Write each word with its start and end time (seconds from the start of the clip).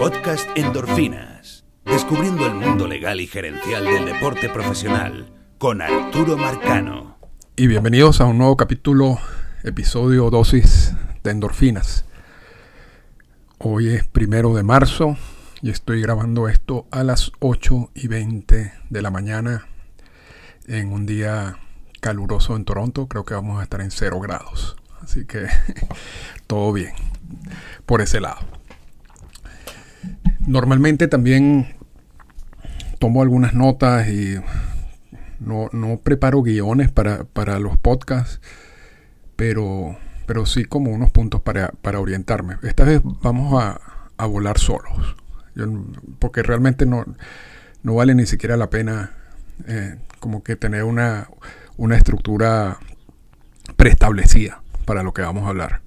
Podcast 0.00 0.48
Endorfinas. 0.56 1.66
Descubriendo 1.84 2.46
el 2.46 2.54
mundo 2.54 2.88
legal 2.88 3.20
y 3.20 3.26
gerencial 3.26 3.84
del 3.84 4.06
deporte 4.06 4.48
profesional 4.48 5.30
con 5.58 5.82
Arturo 5.82 6.38
Marcano. 6.38 7.18
Y 7.54 7.66
bienvenidos 7.66 8.22
a 8.22 8.24
un 8.24 8.38
nuevo 8.38 8.56
capítulo, 8.56 9.18
episodio 9.62 10.30
dosis 10.30 10.94
de 11.22 11.32
endorfinas. 11.32 12.06
Hoy 13.58 13.90
es 13.90 14.06
primero 14.06 14.54
de 14.54 14.62
marzo 14.62 15.18
y 15.60 15.68
estoy 15.68 16.00
grabando 16.00 16.48
esto 16.48 16.86
a 16.90 17.04
las 17.04 17.30
8 17.40 17.90
y 17.94 18.08
20 18.08 18.72
de 18.88 19.02
la 19.02 19.10
mañana 19.10 19.66
en 20.66 20.94
un 20.94 21.04
día 21.04 21.58
caluroso 22.00 22.56
en 22.56 22.64
Toronto. 22.64 23.06
Creo 23.06 23.26
que 23.26 23.34
vamos 23.34 23.60
a 23.60 23.64
estar 23.64 23.82
en 23.82 23.90
0 23.90 24.18
grados. 24.20 24.78
Así 25.02 25.26
que 25.26 25.46
todo 26.46 26.72
bien 26.72 26.94
por 27.84 28.00
ese 28.00 28.18
lado. 28.18 28.59
Normalmente 30.50 31.06
también 31.06 31.76
tomo 32.98 33.22
algunas 33.22 33.54
notas 33.54 34.08
y 34.08 34.34
no, 35.38 35.70
preparo 36.02 36.42
guiones 36.42 36.90
para, 36.90 37.58
los 37.60 37.76
podcasts, 37.76 38.40
pero, 39.36 39.96
pero 40.26 40.46
sí 40.46 40.64
como 40.64 40.90
unos 40.90 41.12
puntos 41.12 41.40
para, 41.40 41.70
orientarme. 42.00 42.56
Esta 42.64 42.82
vez 42.82 43.00
vamos 43.04 43.62
a, 43.62 44.26
volar 44.26 44.58
solos, 44.58 45.14
porque 46.18 46.42
realmente 46.42 46.84
no, 46.84 47.04
no 47.84 47.94
vale 47.94 48.16
ni 48.16 48.26
siquiera 48.26 48.56
la 48.56 48.70
pena 48.70 49.12
eh, 49.68 49.98
como 50.18 50.42
que 50.42 50.56
tener 50.56 50.82
una, 50.82 51.28
una 51.76 51.96
estructura 51.96 52.78
preestablecida 53.76 54.62
para 54.84 55.04
lo 55.04 55.14
que 55.14 55.22
vamos 55.22 55.44
a 55.44 55.50
hablar. 55.50 55.80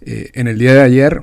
Eh, 0.00 0.30
en 0.32 0.48
el 0.48 0.58
día 0.58 0.72
de 0.72 0.80
ayer, 0.80 1.22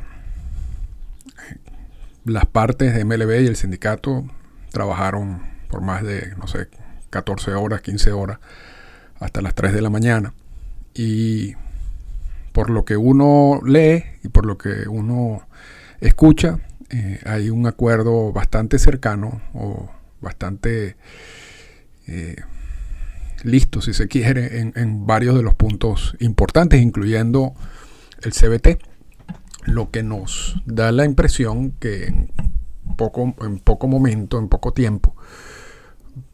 las 2.26 2.46
partes 2.46 2.94
de 2.94 3.06
MLB 3.06 3.42
y 3.42 3.48
el 3.48 3.56
sindicato 3.56 4.26
trabajaron 4.72 5.42
por 5.70 5.82
más 5.82 6.04
de, 6.04 6.34
no 6.38 6.48
sé, 6.48 6.68
14 7.10 7.54
horas, 7.54 7.82
15 7.82 8.12
horas, 8.12 8.40
hasta 9.20 9.42
las 9.42 9.56
3 9.56 9.74
de 9.74 9.82
la 9.82 9.90
mañana. 9.90 10.34
Y 10.94 11.56
por 12.52 12.70
lo 12.70 12.86
que 12.86 12.98
uno 12.98 13.62
lee 13.66 14.04
y 14.24 14.30
por 14.30 14.46
lo 14.46 14.58
que 14.58 14.88
uno 14.88 15.48
escucha, 16.02 16.60
eh, 16.90 17.20
hay 17.26 17.50
un 17.50 17.68
acuerdo 17.68 18.32
bastante 18.32 18.80
cercano 18.80 19.42
o 19.54 19.90
bastante 20.22 20.96
eh, 22.08 22.36
listo, 23.44 23.82
si 23.82 23.94
se 23.94 24.08
quiere, 24.08 24.60
en, 24.60 25.06
varios 25.06 25.36
de 25.36 25.44
los 25.44 25.56
puntos 25.56 26.16
importantes, 26.20 26.82
incluyendo 26.82 27.54
el 28.22 28.34
CBT, 28.34 28.82
lo 29.66 29.92
que 29.92 30.04
nos 30.04 30.62
da 30.66 30.92
la 30.92 31.06
impresión 31.06 31.72
que 31.72 32.08
en 32.08 32.32
poco, 32.98 33.36
en 33.42 33.60
poco 33.60 33.88
momento, 33.88 34.40
en 34.40 34.50
poco 34.50 34.74
tiempo, 34.74 35.16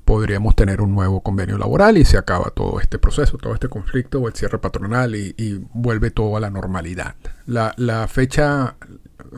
podríamos 0.06 0.56
tener 0.56 0.82
un 0.82 0.94
nuevo 0.94 1.22
convenio 1.22 1.58
laboral 1.58 1.98
y 1.98 2.06
se 2.06 2.18
acaba 2.18 2.52
todo 2.52 2.80
este 2.80 3.00
proceso, 3.00 3.38
todo 3.38 3.54
este 3.54 3.68
conflicto 3.68 4.20
o 4.20 4.28
el 4.28 4.36
cierre 4.36 4.60
patronal 4.60 5.16
y, 5.16 5.66
vuelve 5.74 6.12
todo 6.12 6.38
a 6.38 6.40
la 6.40 6.50
normalidad. 6.50 7.16
La, 7.48 7.74
la 7.78 8.08
fecha 8.08 8.76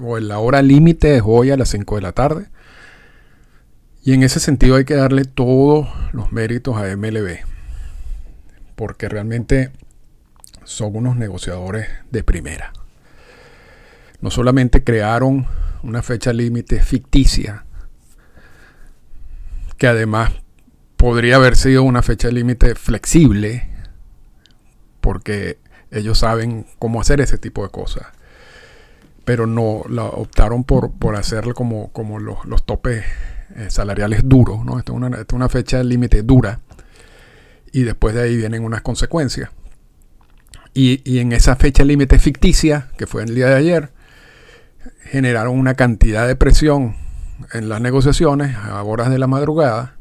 o 0.01 0.19
la 0.19 0.39
hora 0.39 0.61
límite 0.61 1.16
es 1.16 1.23
hoy 1.25 1.51
a 1.51 1.57
las 1.57 1.69
5 1.69 1.95
de 1.95 2.01
la 2.01 2.11
tarde. 2.11 2.49
Y 4.03 4.13
en 4.13 4.23
ese 4.23 4.39
sentido 4.39 4.75
hay 4.75 4.85
que 4.85 4.95
darle 4.95 5.25
todos 5.25 5.88
los 6.13 6.31
méritos 6.31 6.77
a 6.77 6.95
MLB, 6.95 7.39
porque 8.75 9.09
realmente 9.09 9.72
son 10.63 10.95
unos 10.95 11.17
negociadores 11.17 11.88
de 12.11 12.23
primera. 12.23 12.72
No 14.21 14.31
solamente 14.31 14.83
crearon 14.83 15.45
una 15.83 16.01
fecha 16.01 16.33
límite 16.33 16.81
ficticia, 16.81 17.65
que 19.77 19.87
además 19.87 20.31
podría 20.97 21.35
haber 21.35 21.55
sido 21.55 21.83
una 21.83 22.01
fecha 22.01 22.29
límite 22.29 22.75
flexible, 22.75 23.69
porque 25.00 25.59
ellos 25.91 26.17
saben 26.17 26.66
cómo 26.79 27.00
hacer 27.00 27.22
ese 27.22 27.38
tipo 27.38 27.63
de 27.63 27.69
cosas. 27.69 28.07
Pero 29.23 29.45
no 29.45 29.83
la 29.89 30.03
optaron 30.03 30.63
por, 30.63 30.91
por 30.94 31.16
hacerlo 31.16 31.53
como, 31.53 31.91
como 31.91 32.19
los, 32.19 32.66
topes 32.66 33.03
eh, 33.56 33.67
salariales 33.69 34.22
duros. 34.23 34.66
¿no? 34.66 34.79
Esta 34.79 34.91
es 34.91 34.95
una, 34.95 35.25
una 35.33 35.50
fecha 35.50 35.83
límite 35.83 36.23
dura. 36.23 36.61
Y 37.72 37.83
después 37.83 38.16
de 38.16 38.23
ahí 38.23 38.38
vienen 38.38 38.63
unas 38.63 38.81
consecuencias. 38.81 39.50
Y, 40.73 41.01
y 41.09 41.19
en 41.19 41.31
esa 41.33 41.56
fecha 41.56 41.83
límite 41.83 42.19
ficticia, 42.19 42.89
que 42.97 43.06
fue 43.06 43.23
el 43.23 43.35
día 43.35 43.47
de 43.47 43.56
ayer, 43.56 43.91
generaron 45.09 45.57
una 45.57 45.73
cantidad 45.75 46.28
de 46.28 46.35
presión 46.35 46.95
en 47.53 47.69
las 47.69 47.81
negociaciones 47.81 48.56
a 48.56 48.81
horas 48.84 49.09
de 49.09 49.19
la 49.19 49.28
madrugada 49.28 49.95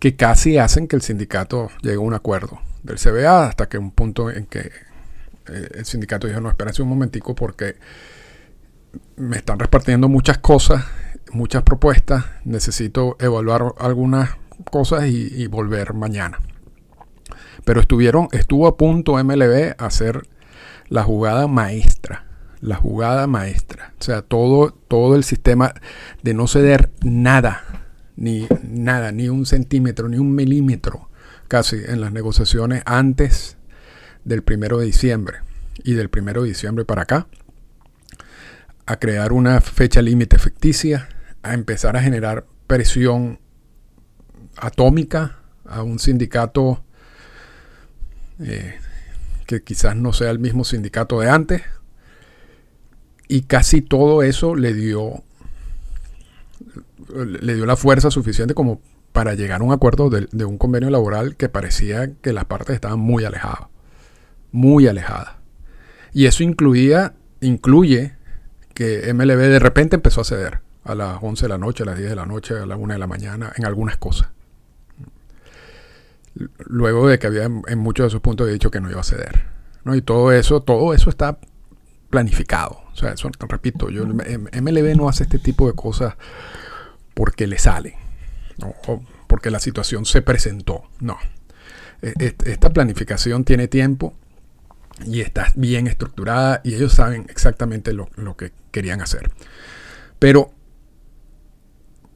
que 0.00 0.16
casi 0.16 0.58
hacen 0.58 0.88
que 0.88 0.96
el 0.96 1.02
sindicato 1.02 1.70
llegue 1.82 1.96
a 1.96 2.00
un 2.00 2.14
acuerdo 2.14 2.60
del 2.82 2.98
CBA 2.98 3.46
hasta 3.46 3.68
que 3.68 3.78
un 3.78 3.90
punto 3.90 4.30
en 4.30 4.46
que 4.46 4.70
eh, 5.48 5.68
el 5.74 5.84
sindicato 5.84 6.26
dijo, 6.26 6.40
no, 6.40 6.48
espérense 6.48 6.82
un 6.82 6.88
momentico 6.88 7.34
porque 7.34 7.76
me 9.16 9.36
están 9.36 9.58
repartiendo 9.58 10.08
muchas 10.08 10.38
cosas, 10.38 10.84
muchas 11.32 11.62
propuestas, 11.62 12.24
necesito 12.44 13.16
evaluar 13.20 13.74
algunas 13.78 14.30
cosas 14.70 15.06
y, 15.06 15.46
volver 15.48 15.94
mañana. 15.94 16.38
Pero 17.64 17.80
estuvieron, 17.80 18.28
estuvo 18.32 18.66
a 18.66 18.76
punto 18.76 19.22
MLB 19.22 19.74
a 19.78 19.86
hacer 19.86 20.22
la 20.88 21.02
jugada 21.02 21.46
maestra, 21.46 22.25
la 22.60 22.76
jugada 22.76 23.26
maestra. 23.26 23.92
O 23.98 24.02
sea, 24.02 24.22
todo, 24.22 24.70
todo 24.88 25.16
el 25.16 25.24
sistema 25.24 25.74
de 26.22 26.34
no 26.34 26.46
ceder 26.46 26.90
nada 27.02 27.62
ni 28.16 28.48
nada, 28.62 29.12
ni 29.12 29.28
un 29.28 29.46
centímetro, 29.46 30.08
ni 30.08 30.18
un 30.18 30.34
milímetro 30.34 31.08
casi 31.48 31.76
en 31.86 32.00
las 32.00 32.12
negociaciones 32.12 32.82
antes 32.86 33.56
del 34.24 34.42
primero 34.42 34.78
de 34.78 34.86
diciembre 34.86 35.38
y 35.84 35.92
del 35.94 36.08
primero 36.08 36.42
de 36.42 36.48
diciembre 36.48 36.84
para 36.84 37.02
acá, 37.02 37.28
a 38.86 38.96
crear 38.96 39.32
una 39.32 39.60
fecha 39.60 40.02
límite 40.02 40.38
ficticia, 40.38 41.08
a 41.42 41.54
empezar 41.54 41.96
a 41.96 42.02
generar 42.02 42.46
presión 42.66 43.38
atómica 44.56 45.38
a 45.64 45.82
un 45.82 45.98
sindicato 45.98 46.82
eh, 48.40 48.76
que 49.46 49.62
quizás 49.62 49.94
no 49.94 50.12
sea 50.12 50.30
el 50.30 50.38
mismo 50.38 50.64
sindicato 50.64 51.20
de 51.20 51.30
antes, 51.30 51.62
y 53.28 53.42
casi 53.42 53.82
todo 53.82 54.22
eso 54.22 54.54
le 54.54 54.74
dio 54.74 55.22
le 57.14 57.54
dio 57.54 57.66
la 57.66 57.76
fuerza 57.76 58.10
suficiente 58.10 58.54
como 58.54 58.80
para 59.12 59.34
llegar 59.34 59.60
a 59.62 59.64
un 59.64 59.72
acuerdo 59.72 60.10
de, 60.10 60.44
un 60.44 60.58
convenio 60.58 60.90
laboral 60.90 61.36
que 61.36 61.48
parecía 61.48 62.12
que 62.20 62.34
las 62.34 62.44
partes 62.44 62.74
estaban 62.74 62.98
muy 62.98 63.24
alejadas. 63.24 63.68
Muy 64.52 64.86
alejadas. 64.88 65.36
Y 66.12 66.26
eso 66.26 66.42
incluía, 66.42 67.14
incluye 67.40 68.14
que 68.74 69.12
MLB 69.14 69.38
de 69.38 69.58
repente 69.58 69.96
empezó 69.96 70.20
a 70.20 70.24
ceder 70.24 70.60
a 70.84 70.94
las 70.94 71.18
11 71.22 71.46
de 71.46 71.48
la 71.48 71.56
noche, 71.56 71.82
a 71.82 71.86
las 71.86 71.96
10 71.96 72.10
de 72.10 72.16
la 72.16 72.26
noche, 72.26 72.58
a 72.58 72.66
la 72.66 72.76
1 72.76 72.92
de 72.92 72.98
la 72.98 73.06
mañana, 73.06 73.52
en 73.56 73.64
algunas 73.64 73.96
cosas. 73.96 74.28
Luego 76.66 77.08
de 77.08 77.18
que 77.18 77.26
había 77.26 77.44
en 77.44 77.78
muchos 77.78 78.04
de 78.04 78.08
esos 78.08 78.20
puntos 78.20 78.48
dicho 78.48 78.70
que 78.70 78.82
no 78.82 78.90
iba 78.90 79.00
a 79.00 79.04
ceder. 79.04 79.46
¿no? 79.84 79.94
Y 79.94 80.02
todo 80.02 80.30
eso, 80.30 80.62
todo 80.62 80.92
eso 80.92 81.08
está 81.08 81.38
planificado. 82.10 82.85
O 82.96 82.98
sea, 82.98 83.14
repito, 83.48 83.90
yo, 83.90 84.06
MLB 84.06 84.96
no 84.96 85.08
hace 85.08 85.24
este 85.24 85.38
tipo 85.38 85.66
de 85.66 85.74
cosas 85.74 86.14
porque 87.12 87.46
le 87.46 87.58
sale, 87.58 87.96
o 88.86 89.02
porque 89.26 89.50
la 89.50 89.60
situación 89.60 90.06
se 90.06 90.22
presentó. 90.22 90.84
No. 91.00 91.18
E, 92.00 92.14
e, 92.18 92.34
esta 92.46 92.70
planificación 92.70 93.44
tiene 93.44 93.68
tiempo 93.68 94.14
y 95.04 95.20
está 95.20 95.52
bien 95.56 95.86
estructurada 95.86 96.62
y 96.64 96.74
ellos 96.74 96.94
saben 96.94 97.26
exactamente 97.28 97.92
lo, 97.92 98.08
que 98.36 98.52
querían 98.70 99.02
hacer. 99.02 99.30
Pero 100.18 100.52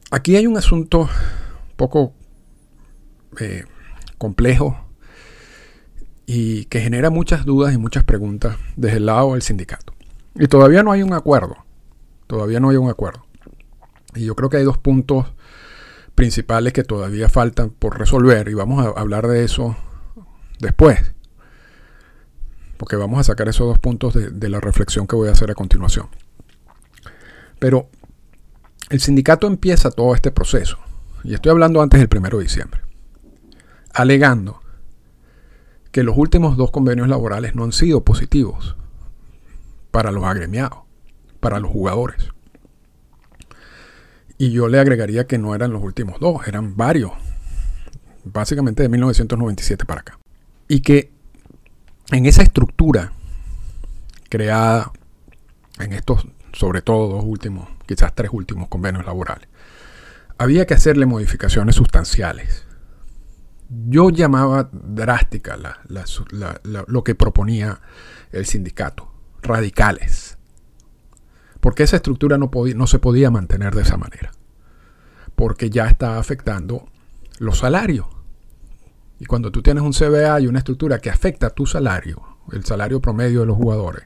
aquí 0.09 0.35
hay 0.35 0.47
un 0.47 0.57
asunto 0.57 1.07
poco 1.75 2.13
eh, 3.39 3.65
complejo 4.17 4.83
y 6.25 6.65
que 6.65 6.81
genera 6.81 7.11
muchas 7.11 7.45
dudas 7.45 7.73
y 7.73 7.77
muchas 7.77 8.03
preguntas 8.03 8.57
desde 8.75 8.97
el 8.97 9.05
lado 9.05 9.33
del 9.33 9.43
sindicato. 9.43 9.90
Y 10.35 10.47
todavía 10.47 10.83
no 10.83 10.91
hay 10.91 11.03
un 11.03 11.13
acuerdo. 11.13 11.57
Todavía 12.27 12.59
no 12.59 12.69
hay 12.69 12.77
un 12.77 12.89
acuerdo. 12.89 13.25
Y 14.15 14.25
yo 14.25 14.35
creo 14.35 14.49
que 14.49 14.57
hay 14.57 14.63
dos 14.63 14.77
puntos 14.77 15.27
principales 16.15 16.73
que 16.73 16.83
todavía 16.83 17.29
faltan 17.29 17.69
por 17.71 17.97
resolver 17.97 18.47
y 18.49 18.53
vamos 18.53 18.85
a 18.85 18.99
hablar 18.99 19.27
de 19.27 19.43
eso 19.43 19.75
después. 20.59 21.13
Porque 22.77 22.95
vamos 22.95 23.19
a 23.19 23.23
sacar 23.23 23.47
esos 23.47 23.67
dos 23.67 23.79
puntos 23.79 24.13
de, 24.13 24.49
la 24.49 24.59
reflexión 24.59 25.07
que 25.07 25.15
voy 25.15 25.29
a 25.29 25.33
hacer 25.33 25.51
a 25.51 25.55
continuación. 25.55 26.07
Pero 27.59 27.89
el 28.89 28.99
sindicato 28.99 29.47
empieza 29.47 29.91
todo 29.91 30.15
este 30.15 30.31
proceso, 30.31 30.79
y 31.23 31.35
estoy 31.35 31.51
hablando 31.51 31.81
antes 31.81 31.99
del 31.99 32.09
1 32.13 32.37
de 32.37 32.43
diciembre, 32.43 32.81
alegando 33.93 34.61
que 35.91 36.03
los 36.03 36.17
últimos 36.17 36.57
dos 36.57 36.71
convenios 36.71 37.07
laborales 37.07 37.55
no 37.55 37.63
han 37.63 37.71
sido 37.71 38.03
positivos 38.03 38.75
para 39.91 40.11
los 40.11 40.23
agremiados, 40.23 40.79
para 41.39 41.59
los 41.59 41.71
jugadores. 41.71 42.29
Y 44.37 44.51
yo 44.51 44.67
le 44.67 44.79
agregaría 44.79 45.27
que 45.27 45.37
no 45.37 45.53
eran 45.53 45.71
los 45.71 45.83
últimos 45.83 46.19
dos, 46.19 46.47
eran 46.47 46.75
varios. 46.75 47.11
Básicamente 48.23 48.83
de 48.83 48.89
1997 48.89 49.85
para 49.85 50.01
acá. 50.01 50.19
Y 50.67 50.81
que 50.81 51.11
en 52.11 52.25
esa 52.25 52.41
estructura 52.41 53.13
creada 54.29 54.91
en 55.79 55.93
estos, 55.93 56.27
sobre 56.53 56.81
todo 56.81 57.07
dos 57.07 57.23
últimos, 57.25 57.67
quizás 57.85 58.15
tres 58.15 58.31
últimos 58.33 58.67
convenios 58.67 59.05
laborales, 59.05 59.47
había 60.37 60.65
que 60.65 60.73
hacerle 60.73 61.05
modificaciones 61.05 61.75
sustanciales. 61.75 62.65
Yo 63.69 64.09
llamaba 64.09 64.69
drástica 64.71 65.57
lo 66.63 67.03
que 67.03 67.15
proponía 67.15 67.79
el 68.31 68.45
sindicato, 68.45 69.10
radicales, 69.41 70.37
porque 71.59 71.83
esa 71.83 71.97
estructura 71.97 72.37
no, 72.37 72.49
no 72.75 72.87
se 72.87 72.99
podía 72.99 73.31
mantener 73.31 73.75
de 73.75 73.83
esa 73.83 73.97
manera, 73.97 74.31
porque 75.35 75.69
ya 75.69 75.87
está 75.87 76.17
afectando 76.17 76.85
los 77.39 77.59
salarios. 77.59 78.07
Y 79.19 79.25
cuando 79.25 79.51
tú 79.51 79.61
tienes 79.61 79.83
un 79.83 79.93
CBA 79.93 80.41
y 80.41 80.47
una 80.47 80.59
estructura 80.59 80.99
que 80.99 81.09
afecta 81.09 81.51
tu 81.51 81.65
salario, 81.65 82.21
el 82.51 82.65
salario 82.65 83.01
promedio 83.01 83.41
de 83.41 83.45
los 83.45 83.57
jugadores, 83.57 84.05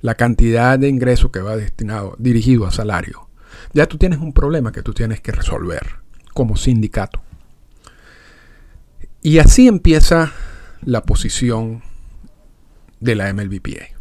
la 0.00 0.14
cantidad 0.16 0.78
de 0.78 0.88
ingresos 0.88 1.30
que 1.30 1.40
va 1.40 1.56
destinado, 1.56 2.14
dirigido 2.18 2.66
a 2.66 2.70
salario, 2.70 3.28
ya 3.72 3.86
tú 3.86 3.96
tienes 3.96 4.18
un 4.18 4.32
problema 4.32 4.72
que 4.72 4.82
tú 4.82 4.92
tienes 4.92 5.20
que 5.20 5.32
resolver 5.32 5.96
como 6.34 6.56
sindicato. 6.56 7.22
Y 9.22 9.38
así 9.38 9.66
empieza 9.66 10.32
la 10.82 11.02
posición 11.02 11.82
de 13.00 13.14
la 13.14 13.32
MLBPA. 13.32 13.93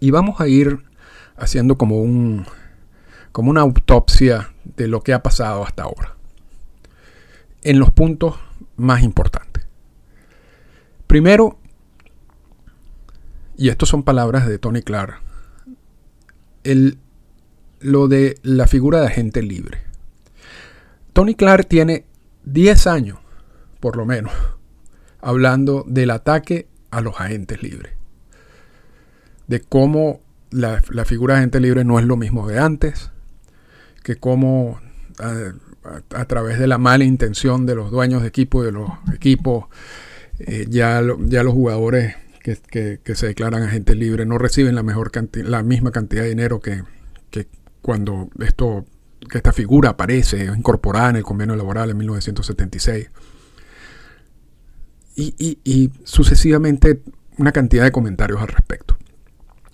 Y 0.00 0.10
vamos 0.10 0.40
a 0.40 0.48
ir 0.48 0.84
haciendo 1.36 1.76
como 1.76 2.00
un 2.00 2.46
como 3.32 3.50
una 3.50 3.60
autopsia 3.60 4.54
de 4.64 4.88
lo 4.88 5.02
que 5.02 5.12
ha 5.12 5.22
pasado 5.22 5.62
hasta 5.62 5.82
ahora. 5.82 6.16
En 7.62 7.78
los 7.78 7.90
puntos 7.90 8.36
más 8.76 9.02
importantes. 9.02 9.66
Primero, 11.06 11.58
y 13.58 13.68
estas 13.68 13.90
son 13.90 14.02
palabras 14.02 14.46
de 14.46 14.58
Tony 14.58 14.82
Clark, 14.82 15.20
el 16.64 16.98
lo 17.80 18.08
de 18.08 18.38
la 18.42 18.66
figura 18.66 19.00
de 19.00 19.06
agente 19.06 19.42
libre. 19.42 19.82
Tony 21.12 21.34
Clark 21.34 21.66
tiene 21.66 22.06
10 22.44 22.86
años, 22.86 23.18
por 23.80 23.96
lo 23.96 24.06
menos, 24.06 24.32
hablando 25.20 25.84
del 25.86 26.10
ataque 26.10 26.68
a 26.90 27.00
los 27.00 27.20
agentes 27.20 27.62
libres. 27.62 27.95
De 29.46 29.60
cómo 29.60 30.20
la, 30.50 30.80
figura 31.04 31.34
de 31.34 31.40
agente 31.40 31.60
libre 31.60 31.84
no 31.84 31.98
es 31.98 32.04
lo 32.04 32.16
mismo 32.16 32.48
de 32.48 32.58
antes, 32.58 33.10
que 34.02 34.16
cómo 34.16 34.80
a, 35.18 36.24
través 36.24 36.58
de 36.58 36.66
la 36.66 36.78
mala 36.78 37.04
intención 37.04 37.66
de 37.66 37.74
los 37.74 37.90
dueños 37.90 38.22
de 38.22 38.28
equipo 38.28 38.62
y 38.62 38.66
de 38.66 38.72
los 38.72 38.90
equipos, 39.14 39.66
eh, 40.38 40.66
ya, 40.68 41.02
ya 41.26 41.42
los 41.42 41.54
jugadores 41.54 42.16
que, 42.72 43.14
se 43.14 43.26
declaran 43.26 43.62
agentes 43.64 43.96
libres 43.96 44.26
no 44.26 44.38
reciben 44.38 44.74
la, 44.74 44.82
mejor 44.82 45.10
la 45.34 45.62
misma 45.62 45.90
cantidad 45.90 46.22
de 46.22 46.28
dinero 46.28 46.60
que, 46.60 46.82
cuando 47.82 48.30
esto, 48.40 48.84
que 49.30 49.38
esta 49.38 49.52
figura 49.52 49.90
aparece 49.90 50.44
incorporada 50.44 51.10
en 51.10 51.16
el 51.16 51.22
convenio 51.22 51.54
laboral 51.54 51.90
en 51.90 51.96
1976. 51.98 53.10
Y, 55.14 55.58
y, 55.64 55.90
sucesivamente 56.04 57.00
una 57.38 57.52
cantidad 57.52 57.84
de 57.84 57.92
comentarios 57.92 58.40
al 58.40 58.48
respecto. 58.48 58.95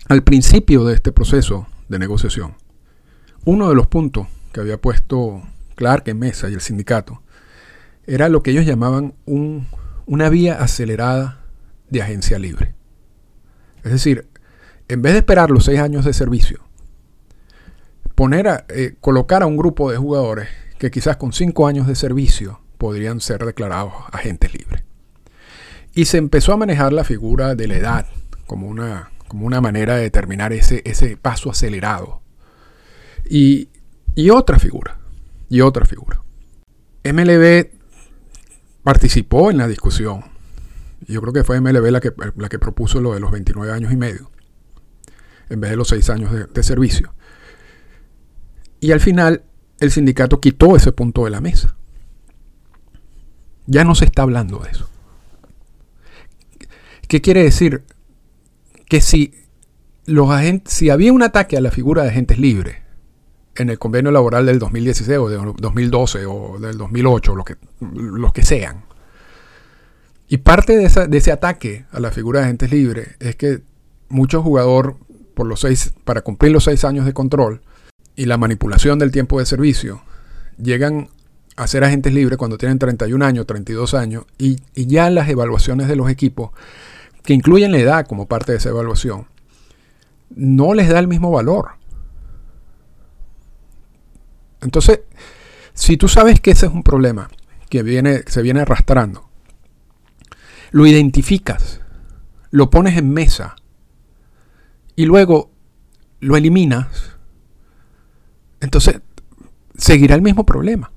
Al 0.07 0.23
principio 0.23 0.85
de 0.85 0.95
este 0.95 1.11
proceso 1.11 1.67
de 1.87 1.99
negociación, 1.99 2.55
uno 3.45 3.69
de 3.69 3.75
los 3.75 3.87
puntos 3.87 4.27
que 4.51 4.59
había 4.59 4.79
puesto 4.79 5.41
Clark 5.75 6.07
en 6.07 6.19
mesa 6.19 6.49
y 6.49 6.53
el 6.53 6.61
sindicato 6.61 7.21
era 8.05 8.29
lo 8.29 8.43
que 8.43 8.51
ellos 8.51 8.65
llamaban 8.65 9.13
un, 9.25 9.67
una 10.05 10.29
vía 10.29 10.61
acelerada 10.61 11.39
de 11.89 12.01
agencia 12.01 12.37
libre. 12.37 12.75
Es 13.83 13.91
decir, 13.91 14.27
en 14.87 15.01
vez 15.01 15.13
de 15.13 15.19
esperar 15.19 15.49
los 15.49 15.65
seis 15.65 15.79
años 15.79 16.05
de 16.05 16.13
servicio 16.13 16.61
poner 18.15 18.47
a, 18.47 18.65
eh, 18.69 18.95
colocar 19.01 19.43
a 19.43 19.45
un 19.45 19.57
grupo 19.57 19.91
de 19.91 19.97
jugadores 19.97 20.49
que 20.77 20.91
quizás 20.91 21.17
con 21.17 21.33
cinco 21.33 21.67
años 21.67 21.87
de 21.87 21.95
servicio 21.95 22.59
podrían 22.77 23.21
ser 23.21 23.45
declarados 23.45 23.93
agentes 24.11 24.53
libres. 24.53 24.83
Y 25.93 26.05
se 26.05 26.17
empezó 26.17 26.53
a 26.53 26.57
manejar 26.57 26.91
la 26.91 27.03
figura 27.03 27.55
de 27.55 27.67
la 27.67 27.77
edad 27.77 28.05
como 28.45 28.67
una, 28.67 29.11
como 29.33 29.47
una 29.47 29.61
manera 29.61 29.95
de 29.95 30.03
determinar 30.03 30.53
ese, 30.53 30.83
ese 30.85 31.17
paso 31.17 31.49
acelerado. 31.49 32.21
Y, 33.27 33.69
y 34.13 34.29
otra 34.29 34.59
figura, 34.59 34.99
y 35.49 35.61
otra 35.61 35.87
figura. 35.87 36.21
MLB 37.03 37.71
participó 38.83 39.49
en 39.49 39.57
la 39.57 39.67
discusión. 39.67 40.23
Yo 41.07 41.19
creo 41.19 41.33
que 41.33 41.43
fue 41.43 41.59
MLB 41.59 41.89
la 41.89 41.99
que, 41.99 42.13
la 42.35 42.47
que 42.47 42.59
propuso 42.59 43.01
lo 43.01 43.15
de 43.15 43.21
los 43.21 43.31
29 43.31 43.73
años 43.73 43.91
y 43.91 43.97
medio, 43.97 44.29
en 45.49 45.59
vez 45.61 45.71
de 45.71 45.77
los 45.77 45.87
6 45.87 46.11
años 46.11 46.53
de 46.53 46.63
servicio. 46.63 47.15
Y 48.81 48.91
al 48.91 48.99
final 48.99 49.45
el 49.79 49.89
sindicato 49.89 50.39
quitó 50.41 50.75
ese 50.75 50.91
punto 50.91 51.23
de 51.23 51.31
la 51.31 51.41
mesa. 51.41 51.75
Ya 53.65 53.83
no 53.83 53.95
se 53.95 54.05
está 54.05 54.21
hablando 54.21 54.59
de 54.59 54.69
eso. 54.69 54.87
¿Qué 57.07 57.19
quiere 57.19 57.41
decir? 57.41 57.83
Que 58.93 59.01
si, 59.01 59.33
los 60.05 60.29
agentes, 60.29 60.71
si 60.71 60.91
había 60.91 61.11
un 61.11 61.23
ataque 61.23 61.57
a 61.57 61.61
la 61.61 61.71
figura 61.71 62.03
de 62.03 62.09
agentes 62.09 62.37
libres 62.37 62.75
en 63.55 63.71
el 63.71 63.79
convenio 63.79 64.11
laboral 64.11 64.45
del 64.45 64.59
2016 64.59 65.17
o 65.17 65.29
del 65.29 65.53
2012 65.57 66.27
o 66.27 66.59
del 66.59 66.77
2008, 66.77 67.35
lo 67.35 67.43
que, 67.43 67.55
los 67.79 68.31
que 68.33 68.43
sean, 68.43 68.85
y 70.27 70.37
parte 70.37 70.77
de, 70.77 71.07
de 71.07 71.17
ese 71.17 71.31
ataque 71.31 71.87
a 71.91 71.99
la 71.99 72.11
figura 72.11 72.41
de 72.41 72.45
agentes 72.45 72.69
libres 72.69 73.15
es 73.19 73.35
que 73.35 73.63
muchos 74.09 74.43
jugadores, 74.43 74.95
por 75.33 75.47
los 75.47 75.61
seis, 75.61 75.91
para 76.03 76.21
cumplir 76.21 76.51
los 76.51 76.65
seis 76.65 76.85
años 76.85 77.07
de 77.07 77.13
control, 77.13 77.63
y 78.15 78.25
la 78.25 78.37
manipulación 78.37 78.99
del 78.99 79.09
tiempo 79.09 79.39
de 79.39 79.47
servicio 79.47 80.03
llegan 80.61 81.09
a 81.55 81.65
ser 81.65 81.83
agentes 81.83 82.13
libres 82.13 82.37
cuando 82.37 82.59
tienen 82.59 82.77
31 82.77 83.25
años, 83.25 83.47
32 83.47 83.95
años, 83.95 84.25
y, 84.37 84.57
ya 84.75 85.09
las 85.09 85.29
evaluaciones 85.29 85.87
de 85.87 85.95
los 85.95 86.11
equipos, 86.11 86.51
que 87.23 87.33
incluyen 87.33 87.71
la 87.71 87.79
edad 87.79 88.05
como 88.05 88.27
parte 88.27 88.51
de 88.51 88.57
esa 88.57 88.69
evaluación, 88.69 89.27
no 90.29 90.73
les 90.73 90.89
da 90.89 90.99
el 90.99 91.07
mismo 91.07 91.31
valor. 91.31 91.71
Entonces, 94.61 95.01
si 95.73 95.97
tú 95.97 96.07
sabes 96.07 96.39
que 96.39 96.51
ese 96.51 96.67
es 96.67 96.71
un 96.71 96.83
problema 96.83 97.29
que 97.69 97.83
viene, 97.83 98.23
se 98.27 98.41
viene 98.41 98.61
arrastrando, 98.61 99.29
lo 100.71 100.85
identificas, 100.85 101.81
lo 102.51 102.69
pones 102.69 102.97
en 102.97 103.11
mesa 103.11 103.55
y 104.95 105.05
luego 105.05 105.51
lo 106.19 106.37
eliminas, 106.37 107.17
entonces 108.59 109.01
seguirá 109.75 110.15
el 110.15 110.21
mismo 110.21 110.45
problema. 110.45 110.91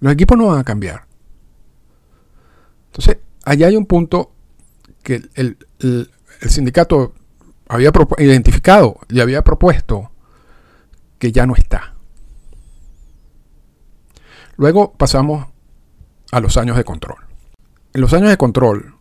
Los 0.00 0.12
equipos 0.12 0.36
no 0.36 0.48
van 0.48 0.58
a 0.58 0.64
cambiar. 0.64 1.06
Entonces, 2.86 3.18
allá 3.44 3.68
hay 3.68 3.76
un 3.76 3.86
punto 3.86 4.32
que 5.02 5.22
el, 5.34 5.58
sindicato 6.48 7.14
había 7.68 7.90
identificado 8.18 8.98
y 9.08 9.20
había 9.20 9.42
propuesto 9.42 10.10
que 11.18 11.32
ya 11.32 11.46
no 11.46 11.54
está. 11.54 11.94
Luego 14.56 14.92
pasamos 14.92 15.48
a 16.30 16.40
los 16.40 16.56
años 16.56 16.76
de 16.76 16.84
control. 16.84 17.18
Los 17.92 18.12
años 18.12 18.30
de 18.30 18.36
control 18.36 18.94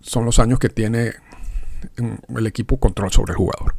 son 0.00 0.24
los 0.24 0.38
años 0.38 0.58
que 0.58 0.68
tiene 0.68 1.12
el 1.96 2.46
equipo 2.46 2.78
control 2.78 3.12
sobre 3.12 3.32
el 3.32 3.36
jugador. 3.36 3.74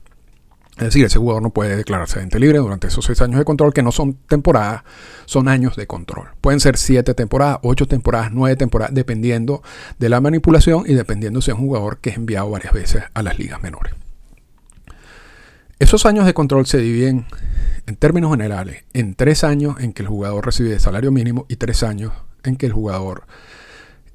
Es 0.82 0.86
decir, 0.86 1.06
ese 1.06 1.20
jugador 1.20 1.44
no 1.44 1.52
puede 1.52 1.76
declararse 1.76 2.18
agente 2.18 2.40
libre 2.40 2.58
durante 2.58 2.88
esos 2.88 3.06
seis 3.06 3.22
años 3.22 3.38
de 3.38 3.46
control, 3.46 3.72
que 3.72 3.84
no 3.84 3.92
son 3.92 4.16
temporadas, 4.28 4.82
son 5.26 5.48
años 5.48 5.76
de 5.76 5.86
control. 5.86 6.30
Pueden 6.42 6.60
ser 6.60 6.76
siete 6.76 7.14
temporadas, 7.14 7.60
ocho 7.62 7.88
temporadas, 7.88 8.32
nueve 8.32 8.56
temporadas, 8.56 8.92
dependiendo 8.92 9.62
de 10.00 10.10
la 10.10 10.20
manipulación 10.22 10.86
y 10.88 10.96
dependiendo 10.96 11.40
si 11.40 11.52
es 11.52 11.58
un 11.58 11.68
jugador 11.68 12.00
que 12.00 12.10
es 12.10 12.18
enviado 12.18 12.50
varias 12.50 12.74
veces 12.74 13.04
a 13.14 13.22
las 13.22 13.38
ligas 13.38 13.62
menores. 13.62 13.94
Esos 15.78 16.08
años 16.08 16.26
de 16.26 16.34
control 16.34 16.66
se 16.66 16.80
dividen, 16.80 17.28
en 17.86 17.96
términos 17.96 18.32
generales, 18.32 18.84
en 18.94 19.14
tres 19.14 19.44
años 19.44 19.76
en 19.80 19.94
que 19.94 20.02
el 20.02 20.08
jugador 20.08 20.48
recibe 20.48 20.80
salario 20.80 21.12
mínimo 21.12 21.46
y 21.48 21.58
tres 21.58 21.84
años 21.84 22.12
en 22.44 22.56
que 22.56 22.66
el 22.66 22.74
jugador 22.74 23.28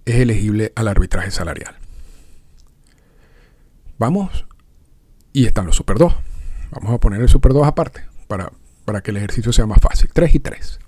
es 0.04 0.16
elegible 0.16 0.72
al 0.74 0.88
arbitraje 0.88 1.30
salarial. 1.30 1.76
Vamos, 3.98 4.46
y 5.32 5.46
están 5.46 5.66
los 5.66 5.76
Super 5.76 5.98
2. 5.98 6.12
Vamos 6.70 6.92
a 6.92 6.98
poner 6.98 7.20
el 7.20 7.28
Super 7.28 7.52
2 7.52 7.66
aparte 7.66 8.02
para, 8.28 8.52
para 8.84 9.00
que 9.02 9.10
el 9.10 9.18
ejercicio 9.18 9.52
sea 9.52 9.66
más 9.66 9.78
fácil. 9.80 10.10
3 10.12 10.34
y 10.34 10.38
3. 10.40 10.78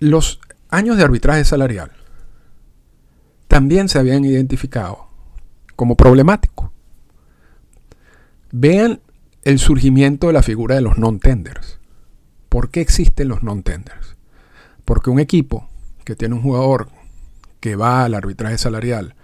Los 0.00 0.40
años 0.68 0.96
de 0.96 1.04
arbitraje 1.04 1.44
salarial 1.44 1.92
también 3.48 3.88
se 3.88 3.98
habían 3.98 4.24
identificado 4.24 5.06
como 5.76 5.96
problemáticos. 5.96 6.70
Vean 8.50 9.00
el 9.44 9.58
surgimiento 9.58 10.28
de 10.28 10.32
la 10.32 10.42
figura 10.42 10.74
de 10.74 10.80
los 10.80 10.98
non-tenders. 10.98 11.78
¿Por 12.48 12.70
qué 12.70 12.80
existen 12.80 13.28
los 13.28 13.42
non-tenders? 13.42 14.16
Porque 14.84 15.10
un 15.10 15.20
equipo 15.20 15.68
que 16.04 16.16
tiene 16.16 16.34
un 16.34 16.42
jugador 16.42 16.88
que 17.60 17.76
va 17.76 18.04
al 18.04 18.14
arbitraje 18.14 18.58
salarial 18.58 19.14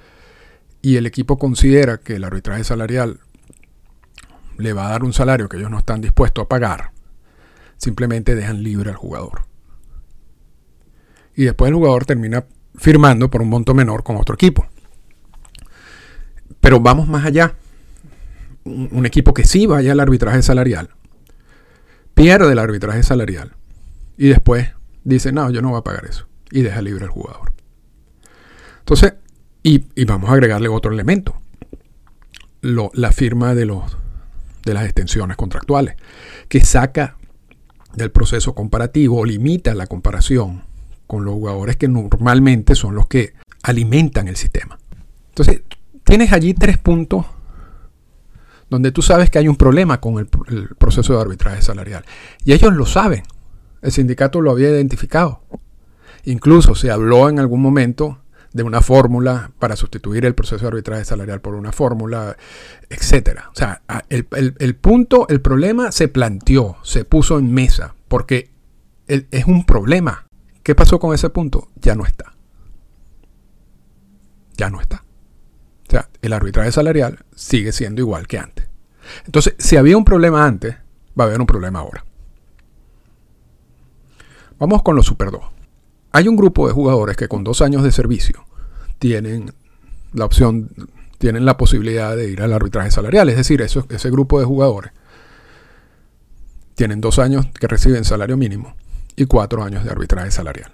y 0.83 0.97
el 0.97 1.07
equipo 1.07 1.39
considera 1.39 1.99
que 1.99 2.17
el 2.17 2.25
arbitraje 2.25 2.65
salarial 2.65 3.21
le 4.61 4.73
va 4.73 4.87
a 4.87 4.91
dar 4.91 5.05
un 5.05 5.13
salario 5.13 5.49
que 5.49 5.57
ellos 5.57 5.71
no 5.71 5.79
están 5.79 6.01
dispuestos 6.01 6.45
a 6.45 6.49
pagar, 6.49 6.93
simplemente 7.77 8.35
dejan 8.35 8.63
libre 8.63 8.91
al 8.91 8.97
jugador. 8.97 9.43
Y 11.35 11.45
después 11.45 11.71
el 11.71 11.75
jugador 11.75 12.05
termina 12.05 12.45
firmando 12.75 13.31
por 13.31 13.43
un 13.43 13.49
monto 13.49 13.75
menor 13.75 14.03
con 14.03 14.17
otro 14.17 14.35
equipo. 14.35 14.67
Pero 16.61 16.81
vamos 16.81 17.09
más 17.09 17.25
allá. 17.25 17.55
Un, 18.65 19.07
equipo 19.07 19.33
que 19.33 19.45
sí 19.45 19.67
vaya 19.67 19.93
al 19.93 20.01
arbitraje 20.01 20.43
salarial, 20.43 20.91
pierde 22.15 22.53
el 22.53 22.59
arbitraje 22.59 23.03
salarial 23.03 23.57
y 24.19 24.29
después 24.29 24.69
dice, 25.03 25.33
no, 25.33 25.51
yo 25.51 25.63
no 25.63 25.71
voy 25.71 25.79
a 25.79 25.83
pagar 25.83 26.05
eso. 26.05 26.29
Y 26.51 26.61
deja 26.61 26.83
libre 26.83 27.05
al 27.07 27.11
jugador. 27.11 27.55
Entonces, 28.81 29.15
y, 29.63 30.05
vamos 30.05 30.29
a 30.29 30.35
agregarle 30.35 30.69
otro 30.69 30.93
elemento. 30.93 31.41
la 32.61 33.13
firma 33.13 33.55
de, 33.55 33.65
los, 33.65 33.97
de 34.65 34.75
las 34.75 34.85
extensiones 34.85 35.37
contractuales, 35.37 35.97
que 36.49 36.61
saca 36.65 37.17
del 37.95 38.11
proceso 38.11 38.55
comparativo 38.55 39.19
o 39.19 39.25
limita 39.25 39.75
la 39.75 39.87
comparación 39.87 40.63
con 41.07 41.25
los 41.25 41.35
jugadores 41.35 41.77
que 41.77 41.89
normalmente 41.89 42.75
son 42.75 42.95
los 42.95 43.07
que 43.07 43.33
alimentan 43.63 44.29
el 44.29 44.37
sistema. 44.37 44.79
Entonces, 45.31 45.63
tienes 46.05 46.33
allí 46.33 46.55
tres 46.55 46.79
puntos 46.79 47.27
donde 48.71 48.93
tú 48.93 49.03
sabes 49.03 49.29
que 49.29 49.39
hay 49.39 49.49
un 49.49 49.57
problema 49.57 50.01
con 50.01 50.19
el, 50.19 50.29
proceso 50.77 51.15
de 51.15 51.21
arbitraje 51.21 51.61
salarial. 51.61 52.05
Y 52.45 52.53
ellos 52.53 52.73
lo 52.73 52.87
saben. 52.87 53.25
El 53.83 53.91
sindicato 53.91 54.41
lo 54.41 54.53
había 54.53 54.71
identificado. 54.71 55.43
Incluso 56.25 56.75
se 56.77 56.91
habló 56.91 57.29
en 57.29 57.41
algún 57.41 57.61
momento 57.61 58.21
de 58.53 58.63
una 58.63 58.81
fórmula 58.81 59.53
para 59.59 59.77
sustituir 59.77 60.27
el 60.27 60.35
proceso 60.35 60.63
de 60.63 60.69
arbitraje 60.69 61.05
salarial 61.05 61.41
por 61.41 61.55
una 61.55 61.73
fórmula, 61.73 62.37
etcétera. 62.89 63.51
O 63.53 63.57
sea, 63.57 63.83
el, 64.09 64.27
el, 64.59 64.77
punto, 64.77 65.27
el 65.29 65.41
problema 65.41 65.93
se 65.93 66.09
planteó, 66.09 66.77
se 66.83 67.05
puso 67.05 67.39
en 67.39 67.53
mesa, 67.53 67.95
porque 68.09 68.51
es 69.07 69.45
un 69.47 69.65
problema. 69.65 70.27
¿Qué 70.63 70.75
pasó 70.75 70.99
con 70.99 71.15
ese 71.15 71.31
punto? 71.31 71.69
Ya 71.77 71.95
no 71.95 72.05
está. 72.05 72.33
Ya 74.57 74.69
no 74.71 74.81
está. 74.81 75.05
O 75.89 75.91
sea, 75.91 76.09
el 76.23 76.33
arbitraje 76.33 76.71
salarial 76.71 77.25
sigue 77.35 77.73
siendo 77.73 78.01
igual 78.01 78.27
que 78.27 78.39
antes. 78.39 78.69
Entonces, 79.27 79.55
si 79.59 79.77
había 79.77 79.97
un 79.97 80.05
problema 80.05 80.47
antes, 80.47 80.77
va 81.19 81.25
a 81.25 81.27
haber 81.27 81.41
un 81.41 81.47
problema 81.47 81.81
ahora. 81.81 82.05
Vamos 84.59 84.83
con 84.83 84.95
los 84.95 85.07
Super 85.07 85.31
2. 85.31 85.60
Hay 86.13 86.29
un 86.29 86.37
grupo 86.37 86.67
de 86.67 86.73
jugadores 86.73 87.17
que 87.17 87.29
con 87.29 87.45
dos 87.45 87.63
años 87.63 87.83
de 87.83 87.93
servicio 87.93 88.45
tienen 88.99 89.53
la 90.13 90.25
opción, 90.25 90.71
tienen 91.19 91.45
la 91.45 91.57
posibilidad 91.57 92.17
de 92.17 92.31
ir 92.31 92.43
al 92.43 92.53
arbitraje 92.53 92.91
salarial. 92.91 93.29
Es 93.29 93.37
decir, 93.37 93.63
ese 93.63 94.11
grupo 94.11 94.41
de 94.41 94.47
jugadores 94.47 94.93
tienen 96.75 97.01
dos 97.01 97.19
años 97.19 97.47
que 97.59 97.67
reciben 97.67 98.05
salario 98.05 98.37
mínimo 98.37 98.75
y 99.17 99.27
cuatro 99.27 99.63
años 99.63 99.85
de 99.85 99.91
arbitraje 99.91 100.31
salarial. 100.31 100.73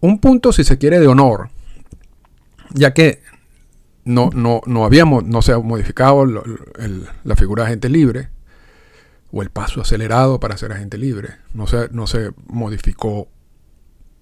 Un 0.00 0.20
punto, 0.20 0.52
si 0.52 0.64
se 0.64 0.76
quiere, 0.76 1.00
de 1.00 1.06
honor 1.06 1.50
ya 2.74 2.92
que 2.94 3.22
no, 4.04 4.30
no, 4.32 4.60
no, 4.66 4.84
habíamos, 4.84 5.24
no 5.24 5.42
se 5.42 5.52
ha 5.52 5.58
modificado 5.58 6.24
la 6.26 7.36
figura 7.36 7.64
de 7.64 7.68
agente 7.68 7.88
libre 7.88 8.28
o 9.32 9.42
el 9.42 9.50
paso 9.50 9.80
acelerado 9.80 10.40
para 10.40 10.56
ser 10.56 10.72
agente 10.72 10.98
libre, 10.98 11.36
no 11.52 11.66
se, 11.66 11.88
no 11.90 12.06
se 12.06 12.32
modificó 12.46 13.28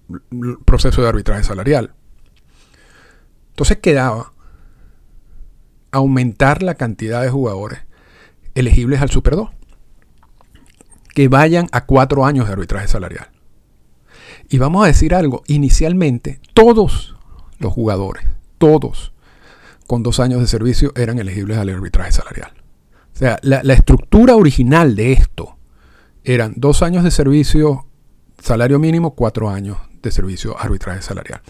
el 0.09 0.57
proceso 0.65 1.01
de 1.01 1.09
arbitraje 1.09 1.43
salarial. 1.43 1.93
Entonces 3.49 3.77
quedaba 3.77 4.33
aumentar 5.91 6.61
la 6.61 6.75
cantidad 6.75 7.21
de 7.21 7.29
jugadores 7.29 7.79
elegibles 8.53 9.01
al 9.01 9.09
Super 9.09 9.35
2, 9.35 9.49
que 11.13 11.27
vayan 11.27 11.67
a 11.71 11.85
cuatro 11.85 12.25
años 12.25 12.47
de 12.47 12.53
arbitraje 12.53 12.87
salarial. 12.87 13.29
Y 14.49 14.57
vamos 14.57 14.83
a 14.83 14.87
decir 14.87 15.15
algo, 15.15 15.43
inicialmente 15.47 16.39
todos 16.53 17.15
los 17.59 17.73
jugadores 17.73 18.25
todos 18.57 19.13
con 19.87 20.03
dos 20.03 20.19
años 20.19 20.41
de 20.41 20.47
servicio 20.47 20.91
eran 20.95 21.19
elegibles 21.19 21.57
al 21.57 21.69
arbitraje 21.69 22.11
salarial. 22.11 22.51
O 23.15 23.17
sea, 23.17 23.39
la, 23.43 23.73
estructura 23.73 24.35
original 24.35 24.93
de 24.97 25.13
esto 25.13 25.55
eran 26.25 26.53
dos 26.57 26.83
años 26.83 27.05
de 27.05 27.11
servicio, 27.11 27.85
salario 28.41 28.77
mínimo, 28.77 29.15
cuatro 29.15 29.49
años 29.49 29.77
de 30.01 30.11
servicio, 30.11 30.59
arbitraje 30.59 31.01
salarial. 31.01 31.41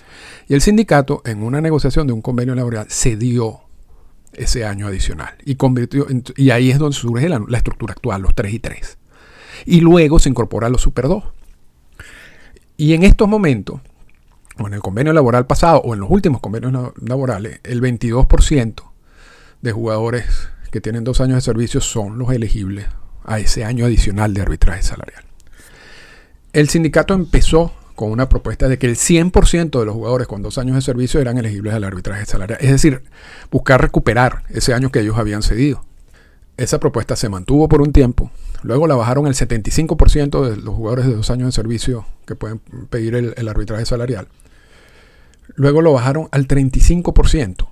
Y 0.48 0.54
el 0.54 0.62
sindicato, 0.62 1.24
en 1.26 1.42
una 1.42 1.62
negociación 1.62 2.06
de 2.06 2.14
un 2.14 2.22
convenio 2.22 2.54
laboral, 2.54 2.86
cedió 2.90 3.62
ese 4.34 4.64
año 4.64 4.86
adicional 4.86 5.34
y 5.44 5.56
convirtió, 5.56 6.06
y 6.36 6.52
ahí 6.52 6.70
es 6.70 6.78
donde 6.78 6.96
surge 6.96 7.28
la, 7.30 7.44
estructura 7.58 7.94
actual, 7.94 8.22
los 8.22 8.36
3 8.36 8.54
y 8.54 8.60
3. 8.60 8.98
Y 9.66 9.82
luego 9.82 10.20
se 10.20 10.30
incorpora 10.30 10.70
los 10.70 10.84
Super 10.84 11.08
2. 11.08 11.24
Y 12.78 12.94
en 12.94 13.02
estos 13.02 13.28
momentos, 13.28 13.82
o 14.60 14.68
en 14.68 14.76
el 14.76 14.82
convenio 14.82 15.14
laboral 15.14 15.48
pasado 15.48 15.80
o 15.80 15.96
en 15.96 16.02
los 16.02 16.12
últimos 16.12 16.42
convenios 16.42 16.94
laborales, 17.02 17.60
el 17.64 17.82
22% 17.82 18.84
de 19.62 19.72
jugadores 19.72 20.50
que 20.76 20.82
tienen 20.82 21.06
dos 21.06 21.22
años 21.22 21.36
de 21.36 21.42
servicio 21.42 21.80
son 21.80 22.18
los 22.18 22.34
elegibles 22.34 22.86
a 23.24 23.40
ese 23.40 23.64
año 23.64 23.86
adicional 23.86 24.34
de 24.34 24.42
arbitraje 24.42 24.84
salarial. 24.84 25.24
El 26.52 26.68
sindicato 26.68 27.14
empezó 27.14 27.72
con 27.96 28.12
una 28.12 28.28
propuesta 28.28 28.68
de 28.68 28.78
que 28.78 28.86
el 28.86 28.98
100% 28.98 29.80
de 29.80 29.86
los 29.86 29.96
jugadores 29.96 30.28
con 30.28 30.42
dos 30.42 30.58
años 30.58 30.76
de 30.76 30.82
servicio 30.82 31.22
eran 31.22 31.38
elegibles 31.38 31.74
al 31.76 31.86
arbitraje 31.86 32.26
salarial. 32.26 32.60
Es 32.62 32.72
decir, 32.72 33.04
buscar 33.52 33.82
recuperar 33.82 34.44
ese 34.50 34.74
año 34.74 34.92
que 34.92 35.00
ellos 35.00 35.18
habían 35.18 35.44
cedido. 35.44 35.86
Esa 36.58 36.82
propuesta 36.82 37.16
se 37.16 37.30
mantuvo 37.30 37.70
por 37.70 37.82
un 37.82 37.94
tiempo. 37.94 38.30
Luego 38.62 38.86
la 38.86 38.96
bajaron 38.96 39.28
el 39.28 39.34
75% 39.34 40.50
de 40.50 40.58
los 40.58 40.76
jugadores 40.76 41.06
de 41.06 41.16
dos 41.16 41.30
años 41.30 41.46
de 41.46 41.52
servicio 41.54 42.06
que 42.26 42.36
pueden 42.36 42.60
pedir 42.90 43.16
el 43.16 43.48
arbitraje 43.48 43.86
salarial. 43.86 44.28
Luego 45.56 45.82
lo 45.82 45.94
bajaron 45.94 46.28
al 46.34 46.50
35%. 46.50 47.66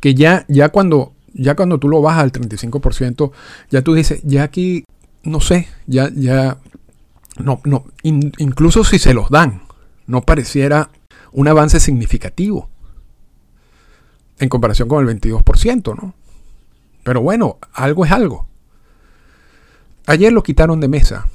Que 0.00 0.16
ya, 0.16 0.44
ya, 0.48 0.70
cuando, 0.70 1.12
ya 1.38 1.54
cuando 1.54 1.78
tú 1.78 1.88
lo 1.88 2.02
bajas 2.02 2.24
al 2.24 2.32
35%, 2.32 3.32
ya 3.70 3.82
tú 3.82 3.94
dices, 3.94 4.20
ya 4.24 4.42
aquí, 4.42 4.84
no 5.22 5.40
sé, 5.40 5.68
ya, 5.86 6.10
ya, 6.14 6.58
no, 7.38 7.60
no, 7.64 7.86
incluso 8.02 8.84
si 8.84 8.98
se 8.98 9.14
los 9.14 9.30
dan, 9.30 9.62
no 10.06 10.22
pareciera 10.22 10.90
un 11.32 11.48
avance 11.48 11.80
significativo 11.80 12.68
en 14.38 14.48
comparación 14.48 14.88
con 14.88 15.08
el 15.08 15.20
22%, 15.20 15.96
¿no? 15.96 16.14
Pero 17.04 17.20
bueno, 17.22 17.58
algo 17.72 18.04
es 18.04 18.12
algo. 18.12 18.46
Ayer 20.06 20.32
lo 20.32 20.42
quitaron 20.42 20.80
de 20.80 20.88
mesa. 20.88 21.28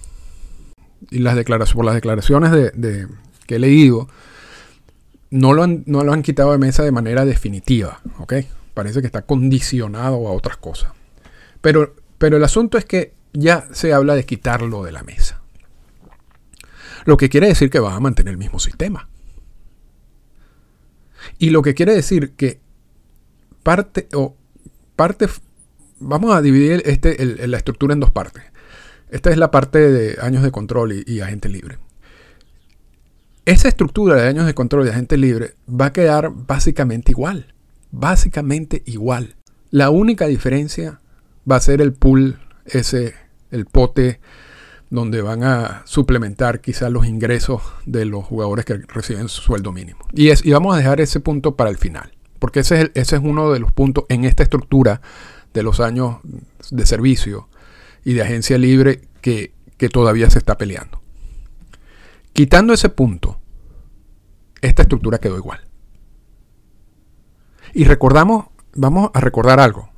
Y 1.10 1.20
las 1.20 1.36
declaraciones, 1.36 1.76
por 1.76 1.86
las 1.86 1.96
declaraciones 1.96 2.52
de, 2.52 3.08
que 3.46 3.56
he 3.56 3.60
leído, 3.60 4.08
no 5.32 5.54
lo, 5.54 5.64
han, 5.64 5.84
no 5.86 6.04
lo 6.04 6.14
han 6.14 6.22
quitado 6.22 6.52
de 6.52 6.58
mesa 6.58 6.84
de 6.84 6.92
manera 6.92 7.26
definitiva, 7.26 8.02
¿ok? 8.20 8.34
Parece 8.74 9.01
que 9.01 9.08
está 9.08 9.24
condicionado 9.24 10.27
a 10.27 10.32
otras 10.32 10.58
cosas. 10.58 10.92
Pero, 11.62 11.96
pero 12.18 12.38
el 12.38 12.44
asunto 12.44 12.77
es 12.77 12.86
que 12.86 13.13
ya 13.34 13.68
se 13.72 13.94
habla 13.94 14.15
de 14.15 14.25
quitarlo 14.25 14.84
de 14.84 14.92
la 14.92 15.03
mesa. 15.03 15.42
Lo 17.06 17.18
que 17.18 17.30
quiere 17.30 17.48
decir 17.48 17.70
que 17.70 17.80
va 17.80 17.96
a 17.96 18.00
mantener 18.00 18.32
el 18.32 18.38
mismo 18.38 18.60
sistema. 18.60 19.10
Y 21.38 21.50
lo 21.50 21.62
que 21.62 21.74
quiere 21.74 21.94
decir 21.94 22.34
que 22.34 22.60
parte 23.63 24.08
o 24.13 24.36
parte 24.96 25.27
vamos 26.00 26.36
a 26.36 26.42
dividir 26.42 26.84
este, 26.86 27.48
la 27.48 27.58
estructura 27.58 27.94
en 27.94 28.00
dos 28.00 28.12
partes. 28.12 28.44
Esta 29.10 29.30
es 29.30 29.38
la 29.38 29.51
parte 29.51 29.80
de 29.80 30.18
años 30.22 30.44
de 30.44 30.51
control 30.51 31.03
y 31.06 31.20
agente 31.22 31.50
libre. 31.50 31.77
Esa 33.46 33.68
estructura 33.68 34.15
de 34.15 34.27
años 34.27 34.46
de 34.46 34.53
control 34.53 34.86
de 34.86 34.92
agente 34.92 35.18
libre 35.18 35.56
va 35.70 35.88
a 35.88 35.94
quedar 35.94 36.32
básicamente 36.34 37.12
igual. 37.12 37.53
Básicamente 37.96 38.82
igual. 38.88 39.36
La 39.70 39.92
única 39.92 40.26
diferencia 40.26 41.00
va 41.50 41.58
a 41.58 41.62
ser 41.62 41.80
el 41.80 41.94
pool, 41.94 42.40
ese, 42.66 43.14
el 43.52 43.68
pote 43.68 44.20
donde 44.90 45.22
van 45.22 45.44
a 45.44 45.84
suplementar 45.86 46.60
quizás 46.60 46.92
los 46.92 47.06
ingresos 47.06 47.62
de 47.86 48.06
los 48.06 48.26
jugadores 48.26 48.66
que 48.66 48.78
reciben 48.88 49.30
su 49.30 49.44
sueldo 49.44 49.72
mínimo. 49.72 50.00
Y, 50.12 50.30
es, 50.30 50.44
y 50.44 50.52
vamos 50.52 50.74
a 50.74 50.78
dejar 50.78 51.02
ese 51.02 51.20
punto 51.20 51.56
para 51.56 51.70
el 51.70 51.78
final, 51.78 52.12
porque 52.40 52.62
ese 52.62 52.82
es, 52.82 52.92
ese 52.96 53.18
es 53.18 53.22
uno 53.24 53.52
de 53.52 53.60
los 53.60 53.72
puntos 53.72 54.06
en 54.10 54.26
esta 54.26 54.42
estructura 54.42 55.00
de 55.54 55.62
los 55.62 55.80
años 55.80 56.18
de 56.72 56.88
servicio 56.88 57.48
y 58.04 58.14
de 58.14 58.24
agencia 58.24 58.58
libre 58.58 59.02
que, 59.22 59.54
que 59.78 59.90
todavía 59.90 60.32
se 60.32 60.40
está 60.40 60.58
peleando. 60.58 61.00
Quitando 62.34 62.74
ese 62.74 62.90
punto, 62.90 63.40
esta 64.62 64.82
estructura 64.82 65.20
quedó 65.20 65.38
igual. 65.38 65.60
Y 67.74 67.86
recordamos, 67.86 68.46
vamos 68.75 69.10
a 69.13 69.20
recordar 69.20 69.60
algo. 69.60 69.89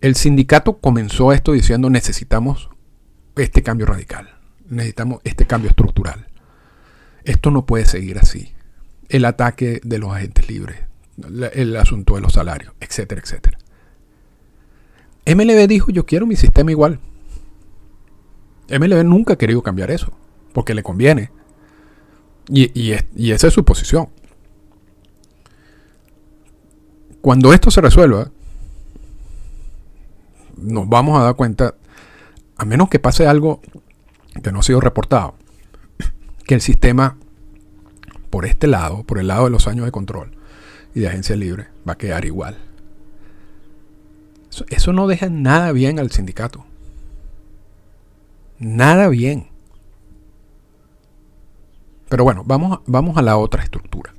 el 0.00 0.14
sindicato 0.14 0.78
comenzó 0.78 1.32
esto 1.32 1.52
diciendo 1.52 1.90
necesitamos 1.90 2.68
este 3.34 3.62
cambio 3.62 3.86
radical, 3.86 4.28
necesitamos 4.68 5.20
este 5.24 5.46
cambio 5.46 5.70
estructural. 5.70 6.26
Esto 7.24 7.50
no 7.50 7.66
puede 7.66 7.86
seguir 7.86 8.18
así. 8.18 8.54
El 9.08 9.24
ataque 9.24 9.80
de 9.82 9.98
los 9.98 10.12
agentes 10.12 10.48
libres, 10.48 10.78
el 11.54 11.76
asunto 11.76 12.14
de 12.14 12.20
los 12.20 12.34
salarios, 12.34 12.72
etcétera, 12.80 13.20
etcétera. 13.20 13.58
MLB 15.26 15.66
dijo, 15.66 15.90
yo 15.90 16.06
quiero 16.06 16.24
mi 16.26 16.36
sistema 16.36 16.70
igual. 16.70 17.00
MLB 18.70 19.04
nunca 19.04 19.34
ha 19.34 19.38
querido 19.38 19.62
cambiar 19.62 19.90
eso, 19.90 20.12
porque 20.52 20.74
le 20.74 20.84
conviene. 20.84 21.30
Y, 22.48 22.70
y 23.16 23.32
esa 23.32 23.48
es 23.48 23.54
su 23.54 23.64
posición. 23.64 24.08
Cuando 27.26 27.52
esto 27.52 27.72
se 27.72 27.80
resuelva, 27.80 28.30
nos 30.58 30.88
vamos 30.88 31.18
a 31.18 31.24
dar 31.24 31.34
cuenta, 31.34 31.74
a 32.56 32.64
menos 32.64 32.88
que 32.88 33.00
pase 33.00 33.26
algo 33.26 33.60
que 34.44 34.52
no 34.52 34.60
ha 34.60 34.62
sido 34.62 34.80
reportado, 34.80 35.34
que 36.46 36.54
el 36.54 36.60
sistema, 36.60 37.16
por 38.30 38.46
este 38.46 38.68
lado, 38.68 39.02
por 39.02 39.18
el 39.18 39.26
lado 39.26 39.46
de 39.46 39.50
los 39.50 39.66
años 39.66 39.86
de 39.86 39.90
control 39.90 40.36
y 40.94 41.00
de 41.00 41.08
agencia 41.08 41.34
libre, 41.34 41.66
va 41.86 41.94
a 41.94 41.98
quedar 41.98 42.24
igual. 42.26 42.58
Eso, 44.68 44.92
no 44.92 45.08
deja 45.08 45.28
nada 45.28 45.72
bien 45.72 45.98
al 45.98 46.12
sindicato. 46.12 46.64
Nada 48.60 49.08
bien. 49.08 49.48
Pero 52.08 52.22
bueno, 52.22 52.44
vamos, 52.46 52.82
vamos 52.86 53.16
a 53.16 53.22
la 53.22 53.36
otra 53.36 53.64
estructura. 53.64 54.15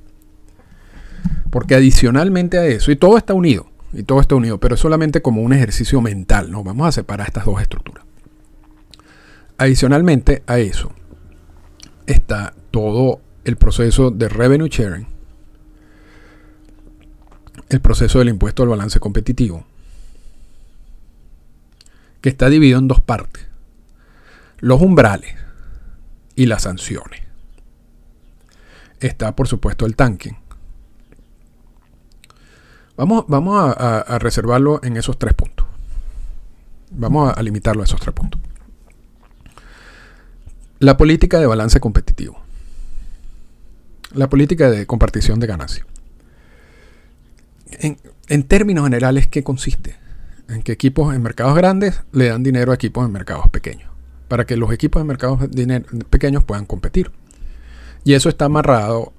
Porque 1.50 1.74
adicionalmente 1.74 2.58
a 2.58 2.66
eso, 2.66 2.90
y 2.90 2.96
todo 2.96 3.16
está 3.16 3.34
unido, 3.34 3.70
y 3.92 4.02
todo 4.02 4.20
está 4.20 4.34
unido, 4.34 4.58
pero 4.58 4.74
es 4.74 4.80
solamente 4.80 5.22
como 5.22 5.42
un 5.42 5.52
ejercicio 5.52 6.00
mental, 6.00 6.50
¿no? 6.50 6.62
Vamos 6.62 6.86
a 6.86 6.92
separar 6.92 7.26
estas 7.26 7.44
dos 7.44 7.60
estructuras. 7.60 8.04
Adicionalmente 9.56 10.42
a 10.46 10.58
eso, 10.58 10.92
está 12.06 12.54
todo 12.70 13.20
el 13.44 13.56
proceso 13.56 14.10
de 14.10 14.28
revenue 14.28 14.68
sharing, 14.68 15.06
el 17.70 17.80
proceso 17.80 18.18
del 18.18 18.28
impuesto 18.28 18.62
al 18.62 18.68
balance 18.68 19.00
competitivo, 19.00 19.64
que 22.20 22.28
está 22.28 22.48
dividido 22.50 22.78
en 22.78 22.88
dos 22.88 23.00
partes, 23.00 23.46
los 24.58 24.80
umbrales 24.80 25.34
y 26.34 26.46
las 26.46 26.62
sanciones. 26.62 27.22
Está, 29.00 29.34
por 29.34 29.48
supuesto, 29.48 29.86
el 29.86 29.96
tanking 29.96 30.36
Vamos, 32.98 33.26
vamos 33.28 33.76
a, 33.78 34.18
reservarlo 34.18 34.80
en 34.82 34.96
esos 34.96 35.16
tres 35.20 35.32
puntos. 35.32 35.64
Vamos 36.90 37.32
a, 37.34 37.40
limitarlo 37.44 37.82
a 37.82 37.84
esos 37.84 38.00
tres 38.00 38.12
puntos. 38.12 38.40
La 40.80 40.96
política 40.96 41.38
de 41.38 41.46
balance 41.46 41.78
competitivo. 41.78 42.42
La 44.14 44.28
política 44.28 44.68
de 44.68 44.84
compartición 44.84 45.38
de 45.38 45.46
ganancias. 45.46 45.86
En, 47.70 47.98
en, 48.26 48.42
términos 48.42 48.82
generales, 48.82 49.28
¿qué 49.28 49.44
consiste? 49.44 49.94
En 50.48 50.64
que 50.64 50.72
equipos 50.72 51.14
en 51.14 51.22
mercados 51.22 51.54
grandes 51.54 52.02
le 52.10 52.30
dan 52.30 52.42
dinero 52.42 52.72
a 52.72 52.74
equipos 52.74 53.06
en 53.06 53.12
mercados 53.12 53.48
pequeños, 53.48 53.92
para 54.26 54.44
que 54.44 54.56
los 54.56 54.72
equipos 54.72 55.00
en 55.00 55.06
mercados 55.06 55.48
pequeños 56.10 56.42
puedan 56.42 56.66
competir. 56.66 57.12
Y 58.02 58.14
eso 58.14 58.28
está 58.28 58.46
amarrado 58.46 59.12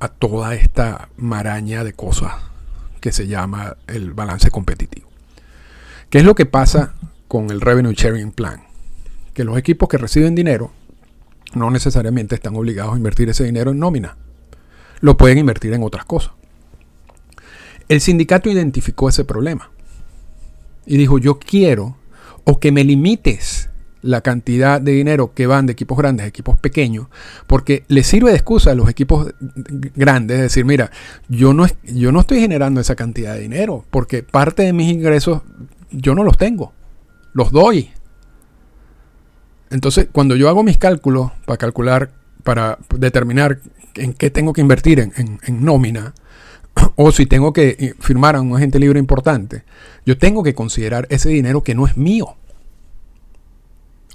a 0.00 0.08
toda 0.08 0.54
esta 0.54 1.08
maraña 1.16 1.82
de 1.82 1.94
cosas 1.94 2.34
que 3.00 3.12
se 3.12 3.26
llama 3.26 3.76
el 3.86 4.12
balance 4.12 4.50
competitivo. 4.50 5.08
¿Qué 6.10 6.18
es 6.18 6.24
lo 6.24 6.34
que 6.34 6.46
pasa 6.46 6.94
con 7.28 7.50
el 7.50 7.60
Revenue 7.60 7.94
Sharing 7.94 8.32
Plan? 8.32 8.62
Que 9.34 9.44
los 9.44 9.58
equipos 9.58 9.88
que 9.88 9.98
reciben 9.98 10.34
dinero 10.34 10.72
no 11.54 11.70
necesariamente 11.70 12.34
están 12.34 12.56
obligados 12.56 12.94
a 12.94 12.96
invertir 12.96 13.28
ese 13.28 13.44
dinero 13.44 13.70
en 13.70 13.78
nómina. 13.78 14.16
Lo 15.00 15.16
pueden 15.16 15.38
invertir 15.38 15.72
en 15.72 15.82
otras 15.82 16.04
cosas. 16.04 16.32
El 17.88 18.00
sindicato 18.00 18.50
identificó 18.50 19.08
ese 19.08 19.24
problema 19.24 19.70
y 20.86 20.96
dijo, 20.96 21.18
yo 21.18 21.38
quiero 21.38 21.96
o 22.44 22.58
que 22.58 22.72
me 22.72 22.84
limites 22.84 23.68
la 24.06 24.20
cantidad 24.20 24.80
de 24.80 24.92
dinero 24.92 25.32
que 25.34 25.46
van 25.46 25.66
de 25.66 25.72
equipos 25.72 25.98
grandes 25.98 26.24
a 26.24 26.28
equipos 26.28 26.56
pequeños, 26.56 27.08
porque 27.46 27.84
les 27.88 28.06
sirve 28.06 28.30
de 28.30 28.36
excusa 28.36 28.70
a 28.70 28.74
los 28.74 28.88
equipos 28.88 29.34
grandes 29.94 30.40
decir, 30.40 30.64
mira, 30.64 30.90
yo 31.28 31.52
no, 31.52 31.66
yo 31.84 32.12
no 32.12 32.20
estoy 32.20 32.40
generando 32.40 32.80
esa 32.80 32.94
cantidad 32.94 33.34
de 33.34 33.40
dinero, 33.40 33.84
porque 33.90 34.22
parte 34.22 34.62
de 34.62 34.72
mis 34.72 34.92
ingresos 34.92 35.42
yo 35.90 36.14
no 36.14 36.22
los 36.22 36.38
tengo, 36.38 36.72
los 37.32 37.50
doy. 37.50 37.90
Entonces, 39.70 40.06
cuando 40.12 40.36
yo 40.36 40.48
hago 40.48 40.62
mis 40.62 40.78
cálculos 40.78 41.32
para 41.44 41.58
calcular, 41.58 42.10
para 42.44 42.78
determinar 42.96 43.58
en 43.96 44.12
qué 44.12 44.30
tengo 44.30 44.52
que 44.52 44.60
invertir 44.60 45.00
en, 45.00 45.12
en 45.16 45.64
nómina, 45.64 46.14
o 46.94 47.10
si 47.10 47.26
tengo 47.26 47.52
que 47.52 47.94
firmar 47.98 48.36
a 48.36 48.40
un 48.40 48.54
agente 48.54 48.78
libre 48.78 49.00
importante, 49.00 49.64
yo 50.04 50.16
tengo 50.16 50.44
que 50.44 50.54
considerar 50.54 51.08
ese 51.10 51.28
dinero 51.28 51.64
que 51.64 51.74
no 51.74 51.86
es 51.88 51.96
mío 51.96 52.36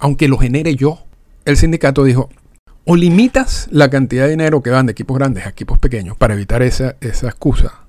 aunque 0.02 0.26
lo 0.26 0.36
genere 0.36 0.74
yo. 0.74 0.98
El 1.44 1.56
sindicato 1.56 2.02
dijo, 2.02 2.28
o 2.84 2.96
limitas 2.96 3.68
la 3.70 3.88
cantidad 3.88 4.24
de 4.24 4.30
dinero 4.30 4.60
que 4.60 4.70
van 4.70 4.86
de 4.86 4.92
equipos 4.92 5.16
grandes 5.16 5.46
a 5.46 5.50
equipos 5.50 5.78
pequeños 5.78 6.16
para 6.16 6.34
evitar 6.34 6.60
esa, 6.62 6.96
esa 7.00 7.28
excusa, 7.28 7.84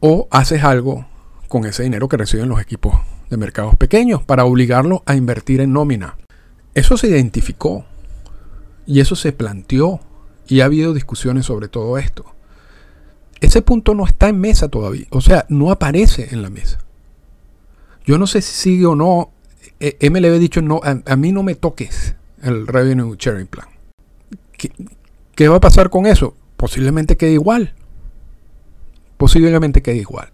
o 0.00 0.28
haces 0.30 0.64
algo 0.64 1.06
con 1.48 1.66
ese 1.66 1.82
dinero 1.82 2.08
que 2.08 2.16
reciben 2.16 2.48
los 2.48 2.58
equipos 2.58 2.94
de 3.28 3.36
mercados 3.36 3.76
pequeños 3.76 4.22
para 4.22 4.46
obligarlos 4.46 5.02
a 5.04 5.14
invertir 5.14 5.60
en 5.60 5.74
nómina. 5.74 6.16
Eso 6.72 6.96
se 6.96 7.08
identificó 7.08 7.84
y 8.86 9.00
eso 9.00 9.14
se 9.14 9.32
planteó 9.32 10.00
y 10.48 10.60
ha 10.60 10.64
habido 10.64 10.94
discusiones 10.94 11.44
sobre 11.44 11.68
todo 11.68 11.98
esto. 11.98 12.24
Ese 13.42 13.60
punto 13.60 13.94
no 13.94 14.06
está 14.06 14.30
en 14.30 14.40
mesa 14.40 14.68
todavía, 14.68 15.06
o 15.10 15.20
sea, 15.20 15.44
no 15.50 15.70
aparece 15.70 16.28
en 16.32 16.40
la 16.40 16.48
mesa. 16.48 16.78
Yo 18.06 18.16
no 18.16 18.26
sé 18.26 18.40
si 18.40 18.54
sigue 18.54 18.86
o 18.86 18.96
no 18.96 19.31
eh, 19.84 20.10
MLB 20.10 20.26
ha 20.26 20.38
dicho, 20.38 20.62
no, 20.62 20.80
a, 20.84 21.16
mí 21.16 21.32
no 21.32 21.42
me 21.42 21.56
toques 21.56 22.14
el 22.40 22.68
Revenue 22.68 23.16
Sharing 23.18 23.48
Plan. 23.48 23.66
¿Qué, 25.34 25.48
va 25.48 25.56
a 25.56 25.60
pasar 25.60 25.90
con 25.90 26.06
eso? 26.06 26.36
Posiblemente 26.56 27.16
quede 27.16 27.32
igual. 27.32 27.74
Posiblemente 29.16 29.82
quede 29.82 29.96
igual. 29.96 30.30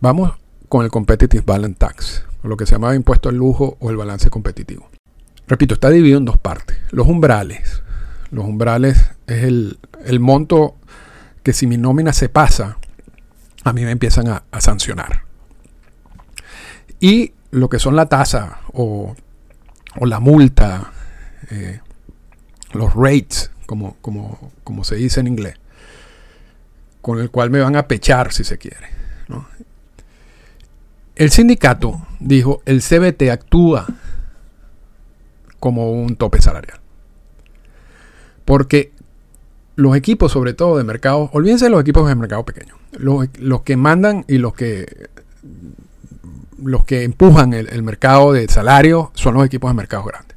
Vamos 0.00 0.32
con 0.68 0.84
el 0.84 0.90
Competitive 0.90 1.42
Balance 1.46 1.78
Tax, 1.78 2.26
o 2.42 2.48
lo 2.48 2.58
que 2.58 2.66
se 2.66 2.72
llama 2.72 2.94
impuesto 2.94 3.30
al 3.30 3.36
lujo 3.36 3.78
o 3.80 3.88
el 3.88 3.96
balance 3.96 4.28
competitivo. 4.28 4.90
Repito, 5.48 5.72
está 5.72 5.88
dividido 5.88 6.18
en 6.18 6.26
dos 6.26 6.36
partes. 6.36 6.76
Los 6.90 7.08
umbrales. 7.08 7.82
Los 8.30 8.44
umbrales 8.44 9.10
es 9.26 9.44
el, 9.44 9.78
monto 10.20 10.76
que 11.42 11.54
si 11.54 11.66
mi 11.66 11.78
nómina 11.78 12.12
se 12.12 12.28
pasa, 12.28 12.76
a 13.64 13.72
mí 13.72 13.86
me 13.86 13.90
empiezan 13.90 14.28
a, 14.28 14.44
a 14.50 14.60
sancionar. 14.60 15.22
Y 17.00 17.32
lo 17.52 17.68
que 17.68 17.78
son 17.78 17.94
la 17.94 18.06
tasa 18.06 18.60
o, 18.72 19.14
la 20.00 20.20
multa, 20.20 20.90
eh, 21.50 21.80
los 22.72 22.94
rates, 22.94 23.52
como, 23.66 23.96
como, 24.00 24.50
como, 24.64 24.84
se 24.84 24.96
dice 24.96 25.20
en 25.20 25.26
inglés, 25.26 25.56
con 27.02 27.20
el 27.20 27.30
cual 27.30 27.50
me 27.50 27.60
van 27.60 27.76
a 27.76 27.86
pechar 27.86 28.32
si 28.32 28.42
se 28.42 28.58
quiere. 28.58 28.88
El 31.14 31.30
sindicato 31.30 32.06
dijo, 32.20 32.62
el 32.64 32.80
CBT 32.80 33.30
actúa 33.30 33.86
como 35.60 35.92
un 35.92 36.16
tope 36.16 36.40
salarial. 36.40 36.80
Porque 38.46 38.92
los 39.76 39.94
equipos, 39.94 40.32
sobre 40.32 40.54
todo 40.54 40.78
de 40.78 40.84
mercado, 40.84 41.28
olvídense 41.34 41.66
de 41.66 41.70
los 41.70 41.82
equipos 41.82 42.08
de 42.08 42.14
mercado 42.14 42.46
pequeño, 42.46 42.76
los, 42.92 43.28
los 43.38 43.60
que 43.60 43.76
mandan 43.76 44.24
y 44.26 44.38
los 44.38 44.54
que 44.54 45.10
los 46.64 46.84
que 46.84 47.04
empujan 47.04 47.52
el, 47.52 47.82
mercado 47.82 48.32
de 48.32 48.48
salario 48.48 49.10
son 49.14 49.34
los 49.34 49.44
equipos 49.44 49.70
de 49.70 49.74
mercados 49.74 50.06
grandes. 50.06 50.36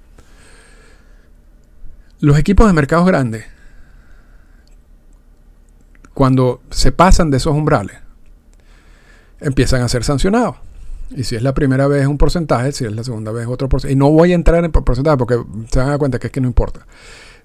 Los 2.20 2.38
equipos 2.38 2.68
de 2.68 2.74
mercados 2.74 3.06
grandes, 3.06 3.46
cuando 6.14 6.62
se 6.70 6.92
pasan 6.92 7.30
de 7.30 7.38
esos 7.38 7.54
umbrales, 7.54 7.98
empiezan 9.40 9.82
a 9.82 9.90
ser 9.90 10.04
sancionados. 10.04 10.56
Y 11.12 11.24
si 11.24 11.36
es 11.36 11.44
la 11.44 11.54
primera 11.54 11.88
vez 11.88 12.08
un 12.08 12.18
porcentaje, 12.18 12.72
si 12.72 12.86
es 12.86 12.92
la 12.92 13.04
segunda 13.04 13.32
vez 13.32 13.48
otro 13.48 13.70
porcentaje. 13.70 13.94
Y 13.94 13.96
no 13.96 14.10
voy 14.10 14.32
a 14.32 14.36
entrar 14.36 14.64
en 14.64 14.72
porcentaje 14.72 15.18
porque 15.18 15.36
se 15.72 15.80
van 15.80 15.88
a 15.88 15.92
dar 15.92 16.00
cuenta 16.00 16.20
que 16.20 16.28
es 16.28 16.34
que 16.34 16.42
no 16.42 16.48
importa. 16.48 16.88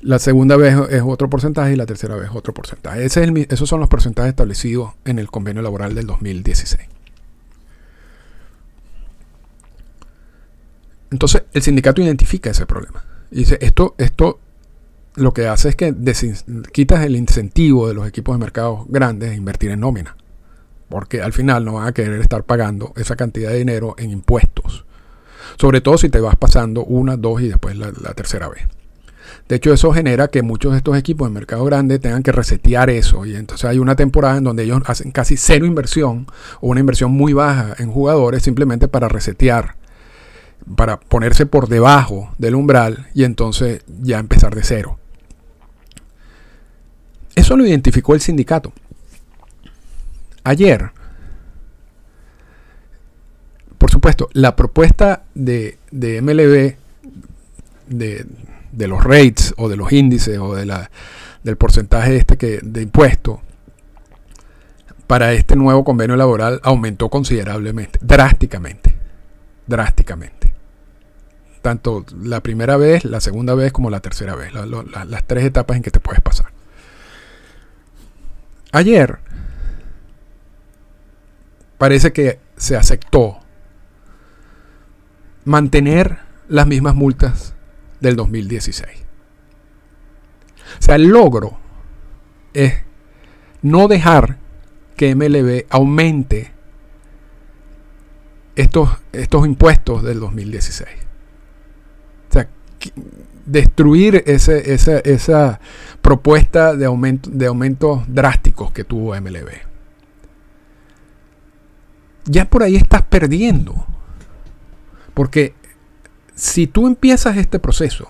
La 0.01 0.19
segunda 0.19 0.57
vez 0.57 0.75
es 0.88 1.03
otro 1.05 1.29
porcentaje 1.29 1.73
y 1.73 1.77
la 1.77 1.85
tercera 1.85 2.16
vez 2.16 2.31
otro 2.33 2.55
porcentaje. 2.55 3.05
esos 3.05 3.69
son 3.69 3.81
los 3.81 3.88
porcentajes 3.88 4.31
establecidos 4.31 4.93
en 5.05 5.19
el 5.19 5.31
convenio 5.31 5.61
laboral 5.61 5.95
del 5.95 6.07
2016. 6.07 7.00
Entonces 11.11 11.42
el 11.53 11.62
sindicato 11.62 12.01
identifica 12.03 12.51
ese 12.51 12.66
problema. 12.66 13.05
Y 13.31 13.40
dice, 13.40 13.59
esto, 13.61 13.94
esto 13.99 14.40
lo 15.14 15.33
que 15.33 15.49
hace 15.49 15.70
es 15.70 15.77
que 15.77 15.94
quitas 16.73 17.05
el 17.05 17.16
incentivo 17.16 17.88
de 17.88 17.94
los 17.94 18.07
equipos 18.07 18.35
de 18.35 18.40
mercados 18.40 18.87
grandes 18.88 19.31
a 19.31 19.35
invertir 19.35 19.70
en 19.70 19.81
nómina. 19.81 20.16
porque 20.88 21.23
al 21.23 21.33
final 21.33 21.64
no 21.64 21.75
van 21.75 21.87
a 21.87 21.92
querer 21.92 22.20
estar 22.20 22.42
pagando 22.42 22.92
esa 22.96 23.14
cantidad 23.14 23.51
de 23.51 23.59
dinero 23.59 23.94
en 23.96 24.11
impuestos. 24.11 24.85
Sobre 25.57 25.81
todo 25.81 25.99
si 25.99 26.09
te 26.09 26.18
vas 26.18 26.35
pasando 26.35 26.85
una, 26.85 27.16
dos 27.16 27.40
y 27.42 27.49
después 27.49 27.77
la, 27.77 27.92
tercera 28.14 28.49
vez. 28.49 28.66
De 29.49 29.57
hecho, 29.57 29.73
eso 29.73 29.92
genera 29.92 30.29
que 30.29 30.42
muchos 30.42 30.73
de 30.73 30.79
estos 30.79 30.96
equipos 30.96 31.29
de 31.29 31.35
mercado 31.35 31.64
grande 31.64 32.01
tengan 32.01 32.25
que 32.25 32.33
resetear 32.33 32.90
eso. 32.90 33.25
Y 33.25 33.37
entonces 33.37 33.66
hay 33.70 33.79
una 33.79 33.94
temporada 33.94 34.38
en 34.38 34.44
donde 34.44 34.64
ellos 34.64 34.83
hacen 34.87 35.12
casi 35.12 35.37
cero 35.37 35.64
inversión 35.64 36.27
o 36.61 36.68
una 36.68 36.81
inversión 36.81 37.12
muy 37.12 37.35
baja 37.35 37.75
en 37.79 37.92
jugadores 37.92 38.42
simplemente 38.42 38.88
para 38.88 39.09
resetear, 39.09 39.77
para 40.77 41.01
ponerse 41.01 41.46
por 41.46 41.68
debajo 41.68 42.33
del 42.38 42.55
umbral 42.55 43.09
y 43.14 43.25
entonces 43.25 43.83
ya 44.03 44.18
empezar 44.18 44.55
de 44.55 44.62
cero. 44.62 44.99
Eso 47.35 47.57
lo 47.57 47.66
identificó 47.66 48.14
el 48.14 48.20
sindicato. 48.20 48.73
Ayer, 50.44 50.90
por 53.79 53.90
supuesto, 53.90 54.29
la 54.33 54.57
propuesta 54.57 55.25
de, 55.35 55.79
MLB 55.92 56.77
de, 57.88 58.88
los 58.88 59.03
rates 59.05 59.55
o 59.57 59.68
de 59.68 59.77
los 59.77 59.92
índices 59.92 60.38
o 60.38 60.55
de 60.55 60.66
la, 60.66 60.90
del 61.42 61.57
porcentaje 61.57 62.16
este 62.16 62.37
que, 62.37 62.61
de 62.62 62.83
impuesto 62.83 63.40
para 65.07 65.33
este 65.33 65.57
nuevo 65.57 65.83
convenio 65.83 66.14
laboral 66.14 66.61
aumentó 66.62 67.09
considerablemente, 67.09 67.99
drásticamente, 68.01 68.94
drásticamente. 69.66 70.50
Tanto 71.62 72.05
la 72.23 72.40
primera 72.40 72.77
vez, 72.77 73.05
la 73.05 73.20
segunda 73.20 73.55
vez 73.55 73.73
como 73.73 73.90
la 73.90 74.01
tercera 74.01 74.35
vez, 74.35 74.53
las 74.55 75.25
tres 75.27 75.44
etapas 75.44 75.77
en 75.77 75.83
que 75.83 75.90
te 75.90 76.01
puedes 76.01 76.23
pasar. 76.23 76.53
Ayer 78.73 79.18
parece 81.77 82.12
que 82.12 82.38
se 82.57 82.77
aceptó 82.77 83.40
mantener 85.44 86.18
las 86.49 86.66
mismas 86.66 86.94
multas 86.94 87.55
del 88.01 88.16
2016. 88.16 88.88
O 90.79 90.83
sea, 90.83 90.94
el 90.94 91.09
logro 91.09 91.59
es 92.55 92.75
no 93.62 93.88
dejar 93.88 94.38
que 94.96 95.14
MLB 95.14 95.66
aumente 95.70 96.53
estos, 98.57 98.90
estos 99.12 99.46
impuestos 99.46 100.03
del 100.03 100.20
2016. 100.20 100.88
Destruir 103.47 104.23
ese, 104.27 104.73
esa, 104.73 104.99
esa 104.99 105.61
propuesta 106.03 106.75
de, 106.75 106.87
aumento, 106.87 107.31
de 107.31 107.47
aumentos 107.47 108.03
drásticos 108.07 108.73
que 108.73 108.85
tuvo 108.85 109.19
MLB. 109.21 109.49
Ya 112.27 112.49
por 112.49 112.62
ahí 112.62 112.77
estás 112.77 113.03
perdiendo. 113.03 113.87
Porque 115.14 115.55
si 116.35 116.66
tú 116.66 116.87
empiezas 116.87 117.37
este 117.37 117.59
proceso 117.59 118.09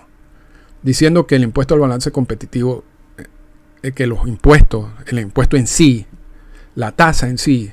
diciendo 0.83 1.27
que 1.27 1.35
el 1.35 1.43
impuesto 1.43 1.73
al 1.73 1.79
balance 1.79 2.11
competitivo, 2.11 2.83
eh, 3.83 3.91
que 3.91 4.07
los 4.07 4.27
impuestos, 4.27 4.89
el 5.07 5.19
impuesto 5.19 5.57
en 5.57 5.67
sí, 5.67 6.05
la 6.75 6.91
tasa 6.91 7.27
en 7.27 7.37
sí, 7.37 7.71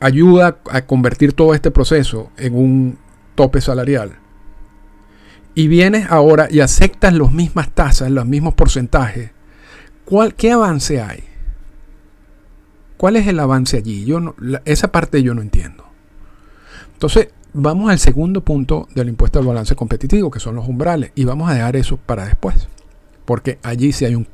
ayuda 0.00 0.58
a 0.70 0.82
convertir 0.82 1.32
todo 1.32 1.54
este 1.54 1.70
proceso 1.70 2.30
en 2.36 2.54
un 2.54 2.98
tope 3.34 3.60
salarial, 3.60 4.18
y 5.58 5.66
vienes 5.66 6.06
ahora 6.08 6.46
y 6.48 6.60
aceptas 6.60 7.12
las 7.12 7.32
mismas 7.32 7.68
tasas, 7.72 8.12
los 8.12 8.24
mismos 8.24 8.54
porcentajes, 8.54 9.32
¿cuál, 10.04 10.36
¿qué 10.36 10.52
avance 10.52 11.02
hay? 11.02 11.24
¿Cuál 12.96 13.16
es 13.16 13.26
el 13.26 13.40
avance 13.40 13.76
allí? 13.76 14.04
Yo 14.04 14.36
esa 14.64 14.92
parte 14.92 15.20
yo 15.20 15.34
no 15.34 15.42
entiendo. 15.42 15.84
Entonces, 16.92 17.30
vamos 17.52 17.90
al 17.90 17.98
segundo 17.98 18.44
punto 18.44 18.86
del 18.94 19.08
impuesto 19.08 19.40
al 19.40 19.46
balance 19.46 19.74
competitivo, 19.74 20.30
que 20.30 20.38
son 20.38 20.54
los 20.54 20.68
umbrales, 20.68 21.10
y 21.16 21.24
vamos 21.24 21.50
a 21.50 21.54
dejar 21.54 21.74
eso 21.74 21.96
para 21.96 22.26
después, 22.26 22.68
porque 23.24 23.58
allí 23.64 23.90
sí 23.90 24.04
hay 24.04 24.14
un, 24.14 24.28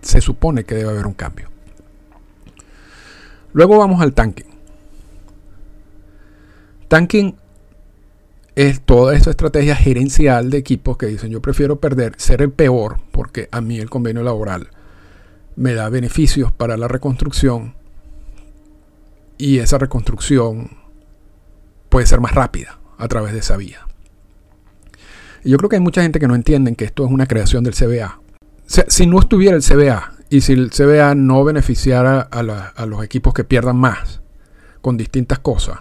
se 0.00 0.22
supone 0.22 0.64
que 0.64 0.76
debe 0.76 0.88
haber 0.88 1.06
un 1.06 1.12
cambio. 1.12 1.50
Luego 3.52 3.76
vamos 3.76 4.00
al 4.00 4.14
tanking. 4.14 4.48
Tanking 6.88 7.36
es 8.58 8.80
toda 8.80 9.14
esa 9.14 9.30
estrategia 9.30 9.76
gerencial 9.76 10.50
de 10.50 10.58
equipos 10.58 10.96
que 10.96 11.06
dicen 11.06 11.30
yo 11.30 11.40
prefiero 11.40 11.78
perder, 11.78 12.14
ser 12.16 12.42
el 12.42 12.50
peor, 12.50 12.98
porque 13.12 13.48
a 13.52 13.60
mí 13.60 13.78
el 13.78 13.88
convenio 13.88 14.24
laboral 14.24 14.70
me 15.54 15.74
da 15.74 15.88
beneficios 15.90 16.50
para 16.50 16.76
la 16.76 16.88
reconstrucción 16.88 17.76
y 19.36 19.60
esa 19.60 19.78
reconstrucción 19.78 20.72
puede 21.88 22.08
ser 22.08 22.20
más 22.20 22.34
rápida 22.34 22.80
a 22.98 23.06
través 23.06 23.32
de 23.32 23.38
esa 23.38 23.56
vía. 23.56 23.86
Yo 25.44 25.56
creo 25.56 25.68
que 25.70 25.76
hay 25.76 25.82
mucha 25.82 26.02
gente 26.02 26.18
que 26.18 26.26
no 26.26 26.34
entiende 26.34 26.74
que 26.74 26.84
esto 26.84 27.04
es 27.04 27.12
una 27.12 27.28
creación 27.28 27.62
del 27.62 27.76
CBA. 27.76 28.20
si 28.66 29.06
no 29.06 29.20
estuviera 29.20 29.56
el 29.56 29.62
CBA 29.62 30.14
y 30.30 30.40
si 30.40 30.54
el 30.54 30.70
CBA 30.70 31.14
no 31.14 31.44
beneficiara 31.44 32.22
a 32.22 32.86
los 32.86 33.04
equipos 33.04 33.34
que 33.34 33.44
pierdan 33.44 33.76
más 33.76 34.20
con 34.80 34.96
distintas 34.96 35.38
cosas, 35.38 35.78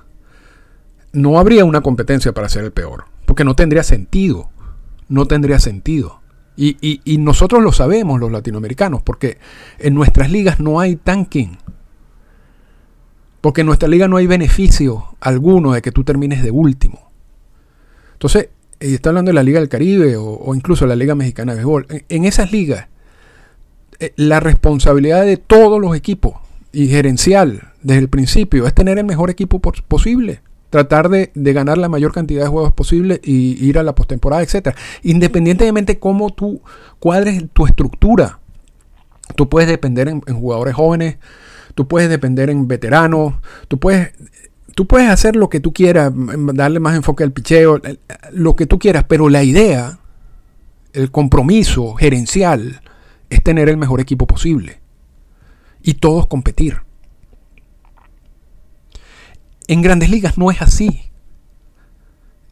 no 1.13 1.39
habría 1.39 1.65
una 1.65 1.81
competencia 1.81 2.33
para 2.33 2.49
ser 2.49 2.63
el 2.63 2.71
peor, 2.71 3.05
porque 3.25 3.43
no 3.43 3.55
tendría 3.55 3.83
sentido, 3.83 4.49
no 5.09 5.25
tendría 5.25 5.59
sentido. 5.59 6.21
Y, 6.59 7.17
nosotros 7.19 7.61
lo 7.61 7.71
sabemos 7.71 8.19
los 8.19 8.31
latinoamericanos, 8.31 9.03
porque 9.03 9.37
en 9.77 9.93
nuestras 9.93 10.31
ligas 10.31 10.59
no 10.59 10.79
hay 10.79 10.95
tanking. 10.95 11.57
Porque 13.41 13.61
en 13.61 13.67
nuestra 13.67 13.87
liga 13.87 14.07
no 14.07 14.17
hay 14.17 14.25
beneficio 14.25 15.15
alguno 15.19 15.73
de 15.73 15.83
que 15.83 15.91
tú 15.91 16.03
termines 16.03 16.41
de 16.41 16.49
último. 16.49 17.11
Entonces, 18.13 18.49
y 18.79 18.95
está 18.95 19.09
hablando 19.09 19.29
de 19.29 19.35
la 19.35 19.43
Liga 19.43 19.59
del 19.59 19.69
Caribe 19.69 20.17
o, 20.17 20.53
incluso 20.55 20.87
la 20.87 20.95
Liga 20.95 21.13
Mexicana 21.13 21.51
de 21.51 21.57
Béisbol. 21.57 21.87
En, 22.09 22.25
esas 22.25 22.51
ligas, 22.51 22.87
eh, 23.99 24.13
la 24.15 24.39
responsabilidad 24.39 25.25
de 25.25 25.37
todos 25.37 25.79
los 25.79 25.95
equipos 25.95 26.33
y 26.71 26.87
gerencial 26.87 27.73
desde 27.83 28.01
el 28.01 28.09
principio 28.09 28.65
es 28.65 28.73
tener 28.73 28.97
el 28.97 29.05
mejor 29.05 29.29
equipo 29.29 29.61
posible 29.61 30.41
tratar 30.69 31.09
de, 31.09 31.31
ganar 31.33 31.77
la 31.77 31.89
mayor 31.89 32.11
cantidad 32.11 32.43
de 32.43 32.49
juegos 32.49 32.73
posible 32.73 33.19
y 33.23 33.63
ir 33.65 33.79
a 33.79 33.83
la 33.83 33.95
postemporada, 33.95 34.43
etcétera. 34.43 34.75
Independientemente 35.03 35.93
de 35.93 35.99
cómo 35.99 36.31
tú 36.31 36.61
cuadres 36.99 37.43
tu 37.53 37.65
estructura, 37.65 38.39
tú 39.35 39.49
puedes 39.49 39.69
depender 39.69 40.07
en, 40.07 40.21
jugadores 40.21 40.75
jóvenes, 40.75 41.17
tú 41.75 41.87
puedes 41.87 42.09
depender 42.09 42.49
en 42.49 42.67
veteranos, 42.67 43.35
tú 43.67 43.79
puedes, 43.79 44.11
tú 44.75 44.87
puedes 44.87 45.09
hacer 45.09 45.35
lo 45.35 45.49
que 45.49 45.59
tú 45.59 45.73
quieras, 45.73 46.11
darle 46.53 46.79
más 46.79 46.95
enfoque 46.95 47.23
al 47.23 47.31
picheo, 47.31 47.81
lo 48.31 48.55
que 48.55 48.65
tú 48.65 48.79
quieras, 48.79 49.05
pero 49.07 49.29
la 49.29 49.43
idea, 49.43 49.99
el 50.93 51.11
compromiso 51.11 51.93
gerencial 51.93 52.81
es 53.29 53.43
tener 53.43 53.69
el 53.69 53.77
mejor 53.77 54.01
equipo 54.01 54.27
posible 54.27 54.79
y 55.81 55.95
todos 55.95 56.27
competir. 56.27 56.86
En 59.67 59.81
grandes 59.81 60.09
ligas 60.09 60.37
no 60.37 60.49
es 60.51 60.61
así. 60.61 61.11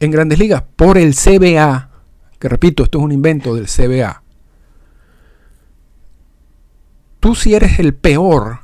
En 0.00 0.10
grandes 0.10 0.38
ligas, 0.38 0.62
por 0.76 0.98
el 0.98 1.14
CBA, 1.14 1.90
que 2.38 2.48
repito, 2.48 2.84
esto 2.84 2.98
es 2.98 3.04
un 3.04 3.12
invento 3.12 3.54
del 3.54 3.66
CBA, 3.66 4.22
tú 7.20 7.34
si 7.34 7.54
eres 7.54 7.78
el 7.78 7.94
peor, 7.94 8.60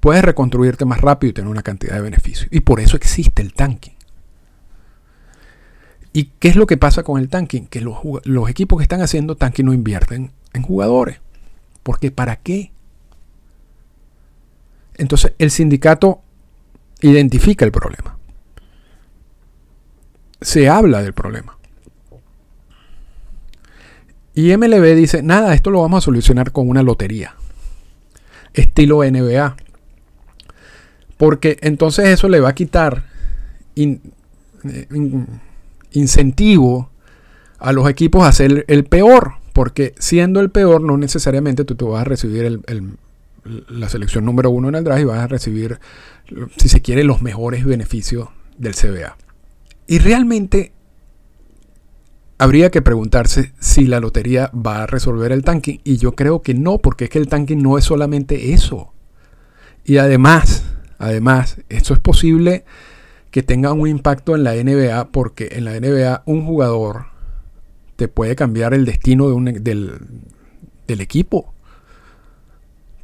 puedes 0.00 0.24
reconstruirte 0.24 0.84
más 0.84 1.00
rápido 1.00 1.30
y 1.30 1.34
tener 1.34 1.50
una 1.50 1.62
cantidad 1.62 1.94
de 1.94 2.00
beneficios. 2.00 2.48
Y 2.50 2.60
por 2.60 2.80
eso 2.80 2.96
existe 2.96 3.42
el 3.42 3.52
tanking. 3.52 3.94
¿Y 6.14 6.30
qué 6.38 6.48
es 6.48 6.56
lo 6.56 6.66
que 6.66 6.76
pasa 6.76 7.02
con 7.02 7.20
el 7.20 7.28
tanking? 7.28 7.66
Que 7.66 7.80
los, 7.82 7.98
equipos 8.48 8.78
que 8.78 8.82
están 8.82 9.02
haciendo 9.02 9.36
tanking 9.36 9.66
no 9.66 9.72
invierten 9.72 10.32
en 10.52 10.62
jugadores. 10.62 11.20
Porque 11.82 12.10
¿para 12.10 12.36
qué? 12.36 12.72
Entonces 14.94 15.34
el 15.38 15.50
sindicato 15.50 16.21
identifica 17.02 17.64
el 17.64 17.72
problema. 17.72 18.16
Se 20.40 20.68
habla 20.68 21.02
del 21.02 21.12
problema. 21.12 21.56
Y 24.34 24.56
MLB 24.56 24.94
dice, 24.94 25.22
nada, 25.22 25.54
esto 25.54 25.70
lo 25.70 25.82
vamos 25.82 25.98
a 25.98 26.06
solucionar 26.06 26.52
con 26.52 26.68
una 26.68 26.82
lotería. 26.82 27.34
Estilo 28.54 29.04
NBA. 29.04 29.56
Porque 31.16 31.58
entonces 31.60 32.06
eso 32.06 32.28
le 32.28 32.40
va 32.40 32.50
a 32.50 32.54
quitar 32.54 33.04
eh, 33.76 33.98
incentivo 35.92 36.90
a 37.58 37.72
los 37.72 37.88
equipos 37.88 38.26
a 38.26 38.32
ser 38.32 38.64
el 38.68 38.84
peor. 38.84 39.34
Porque 39.52 39.94
siendo 39.98 40.40
el 40.40 40.50
peor, 40.50 40.80
no 40.80 40.96
necesariamente 40.96 41.64
tú 41.64 41.74
te 41.74 41.84
vas 41.84 42.00
a 42.00 42.04
recibir 42.04 42.44
el, 42.44 42.88
la 43.44 43.88
selección 43.88 44.24
número 44.24 44.50
uno 44.50 44.68
en 44.68 44.76
el 44.76 44.84
draft 44.84 45.02
y 45.02 45.04
vas 45.04 45.18
a 45.18 45.26
recibir, 45.26 45.78
si 46.56 46.68
se 46.68 46.80
quiere, 46.80 47.04
los 47.04 47.22
mejores 47.22 47.64
beneficios 47.64 48.28
del 48.58 48.74
CBA. 48.74 49.16
Y 49.86 49.98
realmente 49.98 50.72
habría 52.38 52.70
que 52.70 52.82
preguntarse 52.82 53.52
si 53.60 53.86
la 53.86 54.00
lotería 54.00 54.50
va 54.54 54.82
a 54.82 54.86
resolver 54.86 55.32
el 55.32 55.44
tanking. 55.44 55.80
Y 55.84 55.98
yo 55.98 56.12
creo 56.12 56.42
que 56.42 56.54
no, 56.54 56.78
porque 56.78 57.04
es 57.04 57.10
que 57.10 57.18
el 57.18 57.28
tanking 57.28 57.62
no 57.62 57.78
es 57.78 57.84
solamente 57.84 58.52
eso. 58.52 58.92
Y 59.84 59.98
además, 59.98 60.64
además, 60.98 61.58
esto 61.68 61.94
es 61.94 62.00
posible 62.00 62.64
que 63.30 63.42
tenga 63.42 63.72
un 63.72 63.88
impacto 63.88 64.34
en 64.34 64.44
la 64.44 64.54
NBA 64.54 65.10
porque 65.10 65.50
en 65.52 65.64
la 65.64 65.78
NBA 65.78 66.22
un 66.26 66.44
jugador 66.44 67.06
te 67.96 68.08
puede 68.08 68.36
cambiar 68.36 68.74
el 68.74 68.84
destino 68.84 69.28
de 69.28 69.32
un, 69.34 69.44
del, 69.44 70.00
del 70.86 71.00
equipo. 71.00 71.51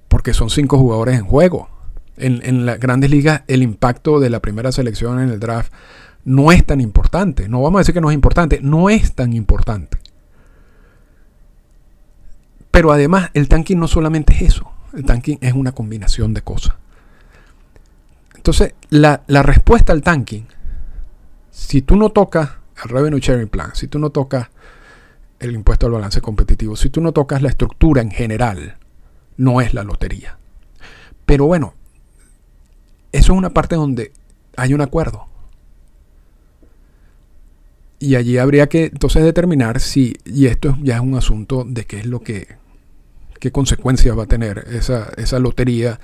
Porque 0.08 0.34
son 0.34 0.50
cinco 0.50 0.78
jugadores 0.78 1.18
en 1.18 1.24
juego. 1.24 1.68
En, 2.16 2.66
las 2.66 2.80
grandes 2.80 3.10
ligas 3.10 3.42
el 3.46 3.62
impacto 3.62 4.18
de 4.18 4.28
la 4.28 4.40
primera 4.40 4.72
selección 4.72 5.20
en 5.20 5.28
el 5.28 5.38
draft 5.38 5.72
no 6.24 6.50
es 6.50 6.64
tan 6.64 6.80
importante. 6.80 7.48
No 7.48 7.62
vamos 7.62 7.78
a 7.78 7.80
decir 7.80 7.94
que 7.94 8.00
no 8.00 8.10
es 8.10 8.14
importante, 8.14 8.60
no 8.62 8.90
es 8.90 9.14
tan 9.14 9.32
importante. 9.32 9.98
Pero 12.70 12.92
además 12.92 13.30
el 13.34 13.48
tanking 13.48 13.78
no 13.78 13.88
solamente 13.88 14.34
es 14.34 14.42
eso, 14.42 14.70
el 14.94 15.04
tanking 15.04 15.38
es 15.40 15.52
una 15.52 15.72
combinación 15.72 16.34
de 16.34 16.42
cosas. 16.42 16.74
Entonces, 18.34 18.74
la 18.90 19.42
respuesta 19.42 19.92
al 19.92 20.02
tanking, 20.02 20.46
si 21.50 21.82
tú 21.82 21.96
no 21.96 22.10
tocas 22.10 22.50
el 22.84 22.90
revenue 22.90 23.20
sharing 23.20 23.48
plan, 23.48 23.70
si 23.74 23.88
tú 23.88 23.98
no 23.98 24.10
tocas 24.10 24.48
el 25.40 25.54
impuesto 25.54 25.86
al 25.86 25.92
balance 25.92 26.20
competitivo, 26.20 26.76
si 26.76 26.90
tú 26.90 27.00
no 27.00 27.12
tocas 27.12 27.42
la 27.42 27.48
estructura 27.48 28.02
en 28.02 28.10
general, 28.10 28.76
no 29.38 29.62
es 29.62 29.72
la 29.72 29.84
lotería. 29.84 30.36
Pero 31.24 31.46
bueno, 31.46 31.72
eso 33.12 33.32
es 33.32 33.38
una 33.38 33.50
parte 33.50 33.76
donde 33.76 34.12
hay 34.56 34.74
un 34.74 34.82
acuerdo. 34.82 35.26
Y 38.00 38.16
allí 38.16 38.38
habría 38.38 38.68
que 38.68 38.84
entonces 38.84 39.24
determinar 39.24 39.80
si, 39.80 40.16
y 40.24 40.46
esto 40.46 40.76
ya 40.82 40.96
es 40.96 41.00
un 41.00 41.16
asunto 41.16 41.64
de 41.66 41.84
qué 41.84 42.00
es 42.00 42.06
lo 42.06 42.20
que, 42.20 42.56
qué 43.40 43.50
consecuencias 43.50 44.16
va 44.16 44.24
a 44.24 44.26
tener 44.26 44.66
esa, 44.70 45.10
esa 45.16 45.38
lotería 45.38 45.98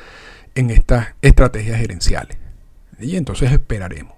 en 0.54 0.70
estas 0.70 1.08
estrategias 1.22 1.78
gerenciales. 1.78 2.38
Y 2.98 3.16
entonces 3.16 3.52
esperaremos. 3.52 4.14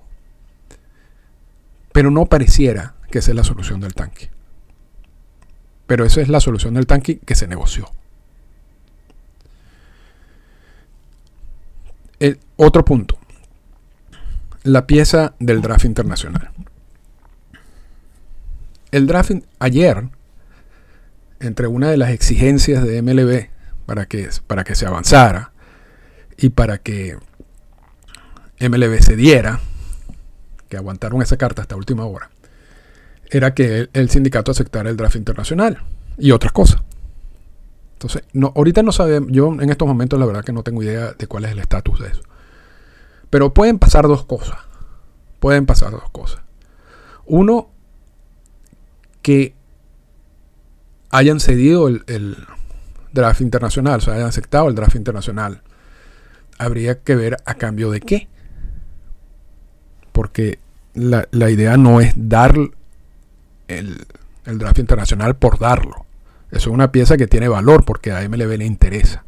Pero 1.92 2.10
no 2.10 2.26
pareciera 2.26 2.94
que 3.10 3.18
esa 3.18 3.30
es 3.30 3.36
la 3.36 3.44
solución 3.44 3.80
del 3.80 3.94
tanque. 3.94 4.30
Pero 5.86 6.04
esa 6.04 6.20
es 6.20 6.28
la 6.28 6.40
solución 6.40 6.74
del 6.74 6.86
tanque 6.86 7.18
que 7.18 7.34
se 7.34 7.46
negoció. 7.46 7.90
El 12.18 12.38
otro 12.56 12.84
punto. 12.84 13.18
La 14.62 14.86
pieza 14.86 15.34
del 15.38 15.60
draft 15.60 15.84
internacional. 15.84 16.50
El 18.90 19.06
draft 19.06 19.32
ayer, 19.58 20.08
entre 21.40 21.66
una 21.66 21.90
de 21.90 21.96
las 21.96 22.10
exigencias 22.10 22.84
de 22.84 23.02
MLB 23.02 23.48
para 23.84 24.06
que, 24.06 24.28
para 24.46 24.64
que 24.64 24.74
se 24.74 24.86
avanzara 24.86 25.52
y 26.36 26.50
para 26.50 26.78
que 26.78 27.18
MLB 28.60 29.00
se 29.02 29.16
diera, 29.16 29.60
que 30.68 30.76
aguantaron 30.76 31.22
esa 31.22 31.36
carta 31.36 31.62
hasta 31.62 31.76
última 31.76 32.06
hora, 32.06 32.30
era 33.30 33.54
que 33.54 33.80
el, 33.80 33.90
el 33.92 34.10
sindicato 34.10 34.50
aceptara 34.50 34.88
el 34.88 34.96
draft 34.96 35.16
internacional 35.16 35.82
y 36.18 36.30
otras 36.30 36.52
cosas. 36.52 36.80
Entonces, 37.96 38.24
no, 38.34 38.52
ahorita 38.54 38.82
no 38.82 38.92
sabemos, 38.92 39.30
yo 39.32 39.48
en 39.48 39.70
estos 39.70 39.88
momentos 39.88 40.20
la 40.20 40.26
verdad 40.26 40.44
que 40.44 40.52
no 40.52 40.62
tengo 40.62 40.82
idea 40.82 41.14
de 41.14 41.26
cuál 41.26 41.46
es 41.46 41.52
el 41.52 41.60
estatus 41.60 41.98
de 42.00 42.08
eso. 42.08 42.20
Pero 43.30 43.54
pueden 43.54 43.78
pasar 43.78 44.06
dos 44.06 44.26
cosas. 44.26 44.58
Pueden 45.40 45.64
pasar 45.64 45.92
dos 45.92 46.10
cosas. 46.10 46.42
Uno, 47.24 47.70
que 49.22 49.54
hayan 51.10 51.40
cedido 51.40 51.88
el, 51.88 52.04
el, 52.06 52.36
draft 53.12 53.40
internacional, 53.40 53.98
o 53.98 54.00
sea, 54.02 54.14
hayan 54.14 54.28
aceptado 54.28 54.68
el 54.68 54.74
draft 54.74 54.94
internacional. 54.94 55.62
Habría 56.58 57.00
que 57.00 57.16
ver 57.16 57.38
a 57.46 57.54
cambio 57.54 57.90
de 57.90 58.00
qué. 58.00 58.28
Porque 60.12 60.58
la, 60.92 61.26
la 61.30 61.50
idea 61.50 61.78
no 61.78 62.02
es 62.02 62.12
dar 62.14 62.54
el, 63.68 64.06
el 64.44 64.58
draft 64.58 64.78
internacional 64.78 65.34
por 65.36 65.58
darlo. 65.58 66.05
Eso 66.56 66.70
es 66.70 66.74
una 66.74 66.92
pieza 66.92 67.16
que 67.16 67.26
tiene 67.26 67.48
valor 67.48 67.84
porque 67.84 68.12
a 68.12 68.26
MLB 68.28 68.58
le 68.58 68.64
interesa. 68.64 69.24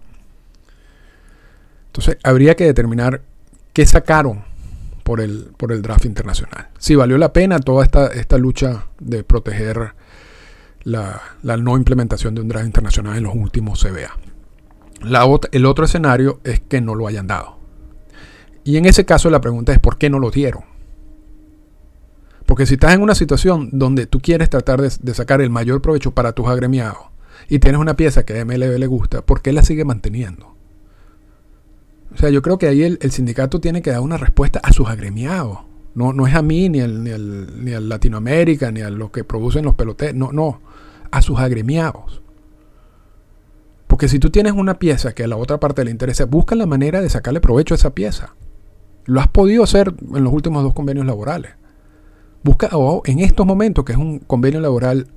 Entonces, 1.86 2.18
habría 2.22 2.54
que 2.56 2.64
determinar 2.64 3.22
qué 3.72 3.86
sacaron 3.86 4.44
por 5.02 5.20
el, 5.20 5.52
por 5.56 5.72
el 5.72 5.82
draft 5.82 6.04
internacional. 6.04 6.68
Si 6.78 6.94
valió 6.94 7.18
la 7.18 7.32
pena 7.32 7.58
toda 7.58 7.84
esta, 7.84 8.08
esta 8.08 8.38
lucha 8.38 8.86
de 9.00 9.24
proteger 9.24 9.94
la, 10.82 11.20
la, 11.42 11.56
no 11.56 11.76
implementación 11.76 12.34
de 12.34 12.42
un 12.42 12.48
draft 12.48 12.66
internacional 12.66 13.16
en 13.16 13.24
los 13.24 13.34
últimos 13.34 13.82
CBA. 13.82 14.16
La, 15.00 15.26
el 15.52 15.66
otro 15.66 15.84
escenario 15.84 16.40
es 16.44 16.60
que 16.60 16.80
no 16.80 16.94
lo 16.94 17.06
hayan 17.06 17.26
dado. 17.26 17.58
Y 18.64 18.76
en 18.76 18.84
ese 18.84 19.06
caso 19.06 19.30
la 19.30 19.40
pregunta 19.40 19.72
es 19.72 19.78
¿por 19.78 19.96
qué 19.96 20.10
no 20.10 20.18
lo 20.18 20.30
dieron? 20.30 20.64
Porque 22.44 22.66
si 22.66 22.74
estás 22.74 22.94
en 22.94 23.02
una 23.02 23.14
situación 23.14 23.70
donde 23.72 24.06
tú 24.06 24.20
quieres 24.20 24.50
tratar 24.50 24.80
de, 24.80 25.14
sacar 25.14 25.40
el 25.40 25.50
mayor 25.50 25.82
provecho 25.82 26.12
para 26.12 26.32
tus 26.32 26.46
agremiados 26.48 27.07
y 27.48 27.58
tienes 27.58 27.80
una 27.80 27.96
pieza 27.96 28.24
que 28.24 28.38
a 28.38 28.44
MLB 28.44 28.78
le 28.78 28.86
gusta, 28.86 29.22
¿por 29.22 29.40
qué 29.40 29.52
la 29.52 29.62
sigue 29.62 29.84
manteniendo? 29.84 30.54
O 32.12 32.16
sea, 32.16 32.30
yo 32.30 32.42
creo 32.42 32.58
que 32.58 32.68
ahí 32.68 32.82
el, 32.82 33.10
sindicato 33.10 33.60
tiene 33.60 33.82
que 33.82 33.90
dar 33.90 34.00
una 34.00 34.16
respuesta 34.16 34.60
a 34.62 34.72
sus 34.72 34.88
agremiados. 34.88 35.60
No, 35.94 36.12
no 36.12 36.26
es 36.26 36.34
a 36.34 36.42
mí, 36.42 36.68
ni 36.68 36.80
al, 36.80 37.02
ni, 37.02 37.10
al, 37.10 37.64
ni 37.64 37.72
al 37.72 37.88
Latinoamérica, 37.88 38.70
ni 38.70 38.80
a 38.80 38.90
los 38.90 39.10
que 39.10 39.24
producen 39.24 39.64
los 39.64 39.74
peloteros. 39.74 40.14
No, 40.14 40.32
no. 40.32 40.60
A 41.10 41.22
sus 41.22 41.38
agremiados. 41.38 42.22
Porque 43.86 44.08
si 44.08 44.18
tú 44.18 44.30
tienes 44.30 44.52
una 44.52 44.78
pieza 44.78 45.14
que 45.14 45.24
a 45.24 45.26
la 45.26 45.36
otra 45.36 45.58
parte 45.58 45.84
le 45.84 45.90
interesa, 45.90 46.24
busca 46.26 46.54
la 46.54 46.66
manera 46.66 47.00
de 47.00 47.08
sacarle 47.08 47.40
provecho 47.40 47.74
a 47.74 47.76
esa 47.76 47.94
pieza. 47.94 48.34
Lo 49.06 49.20
has 49.20 49.28
podido 49.28 49.62
hacer 49.64 49.94
en 50.14 50.22
los 50.22 50.32
últimos 50.32 50.62
dos 50.62 50.74
convenios 50.74 51.06
laborales. 51.06 51.52
Busca 52.44 52.68
oh, 52.72 53.02
en 53.06 53.20
estos 53.20 53.46
momentos, 53.46 53.84
que 53.84 53.92
es 53.92 53.98
un 53.98 54.18
convenio 54.20 54.60
laboral 54.60 55.08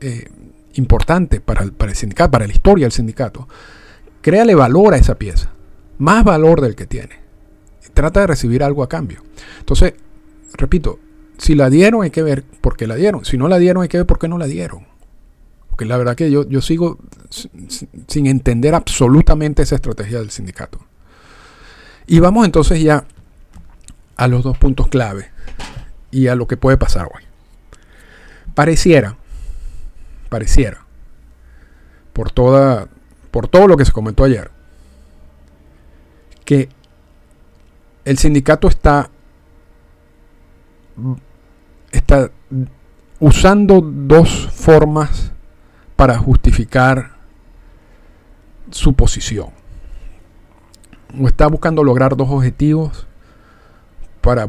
eh, 0.00 0.28
importante 0.74 1.40
para 1.40 1.62
el, 1.62 1.94
sindicato, 1.94 2.30
para 2.30 2.46
la 2.46 2.52
historia 2.52 2.86
del 2.86 2.92
sindicato, 2.92 3.48
créale 4.20 4.54
valor 4.54 4.94
a 4.94 4.96
esa 4.96 5.16
pieza. 5.16 5.52
Más 5.98 6.24
valor 6.24 6.60
del 6.60 6.74
que 6.74 6.86
tiene. 6.86 7.20
Trata 7.94 8.20
de 8.20 8.26
recibir 8.26 8.62
algo 8.62 8.82
a 8.82 8.88
cambio. 8.88 9.22
Entonces, 9.58 9.94
repito, 10.54 10.98
si 11.38 11.54
la 11.54 11.70
dieron 11.70 12.02
hay 12.02 12.10
que 12.10 12.22
ver 12.22 12.44
por 12.44 12.76
qué 12.76 12.86
la 12.86 12.94
dieron. 12.94 13.24
Si 13.24 13.36
no 13.36 13.48
la 13.48 13.58
dieron 13.58 13.82
hay 13.82 13.88
que 13.88 13.98
ver 13.98 14.06
por 14.06 14.18
qué 14.18 14.28
no 14.28 14.38
la 14.38 14.46
dieron. 14.46 14.86
Porque 15.68 15.84
la 15.84 15.96
verdad 15.96 16.16
que 16.16 16.30
yo, 16.30 16.48
yo 16.48 16.60
sigo 16.60 16.98
sin 18.06 18.26
entender 18.26 18.74
absolutamente 18.74 19.62
esa 19.62 19.76
estrategia 19.76 20.18
del 20.18 20.30
sindicato. 20.30 20.78
Y 22.06 22.20
vamos 22.20 22.44
entonces 22.44 22.82
ya 22.82 23.04
a 24.16 24.28
los 24.28 24.42
dos 24.42 24.58
puntos 24.58 24.88
clave 24.88 25.30
y 26.10 26.28
a 26.28 26.34
lo 26.34 26.46
que 26.46 26.56
puede 26.56 26.76
pasar 26.76 27.06
hoy. 27.06 27.22
Pareciera, 28.54 29.16
pareciera, 30.32 30.78
por, 32.14 32.30
toda, 32.30 32.88
por 33.30 33.48
todo 33.48 33.68
lo 33.68 33.76
que 33.76 33.84
se 33.84 33.92
comentó 33.92 34.24
ayer, 34.24 34.50
que 36.46 36.70
el 38.06 38.16
sindicato 38.16 38.66
está, 38.66 39.10
está 41.90 42.30
usando 43.20 43.82
dos 43.82 44.48
formas 44.50 45.30
para 45.94 46.16
justificar 46.16 47.12
su 48.70 48.94
posición. 48.94 49.50
O 51.20 51.28
está 51.28 51.46
buscando 51.46 51.84
lograr 51.84 52.16
dos 52.16 52.30
objetivos 52.30 53.06
para 54.22 54.48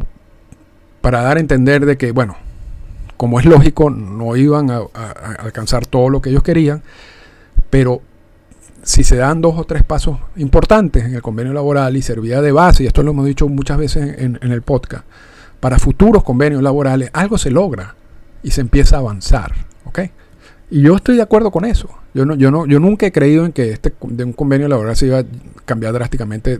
para 1.03 1.21
dar 1.21 1.35
a 1.35 1.41
entender 1.41 1.85
de 1.85 1.97
que, 1.97 2.13
bueno, 2.13 2.37
como 3.23 3.39
es 3.39 3.45
lógico, 3.45 3.89
no 3.89 4.35
iban 4.35 4.69
a, 4.69 4.81
alcanzar 5.39 5.85
todo 5.85 6.09
lo 6.09 6.21
que 6.21 6.29
ellos 6.29 6.43
querían, 6.43 6.81
pero 7.69 8.01
si 8.81 9.05
se 9.05 9.15
dan 9.15 9.39
dos 9.39 9.57
o 9.57 9.63
tres 9.63 9.81
pasos 9.83 10.19
importantes 10.35 11.05
en 11.05 11.15
el 11.15 11.21
convenio 11.21 11.53
laboral 11.53 11.95
y 11.95 12.01
servía 12.01 12.41
de 12.41 12.51
base, 12.51 12.83
y 12.83 12.87
esto 12.87 13.01
lo 13.01 13.11
hemos 13.11 13.25
dicho 13.25 13.47
muchas 13.47 13.77
veces 13.77 14.19
en, 14.19 14.37
en 14.41 14.51
el 14.51 14.61
podcast, 14.61 15.05
para 15.61 15.79
futuros 15.79 16.25
convenios 16.25 16.61
laborales, 16.61 17.11
algo 17.13 17.37
se 17.37 17.49
logra 17.49 17.95
y 18.43 18.51
se 18.51 18.59
empieza 18.59 18.97
a 18.97 18.99
avanzar. 18.99 19.53
¿ok? 19.85 19.99
Y 20.69 20.81
yo 20.81 20.97
estoy 20.97 21.15
de 21.15 21.21
acuerdo 21.21 21.49
con 21.49 21.63
eso. 21.63 21.87
Yo, 22.13 22.25
no, 22.25 22.35
yo, 22.35 22.51
no, 22.51 22.65
yo 22.65 22.81
nunca 22.81 23.05
he 23.05 23.13
creído 23.13 23.45
en 23.45 23.53
que 23.53 23.71
este, 23.71 23.93
de 24.01 24.25
un 24.25 24.33
convenio 24.33 24.67
laboral 24.67 24.97
se 24.97 25.05
iba 25.05 25.19
a 25.19 25.25
cambiar 25.63 25.93
drásticamente 25.93 26.59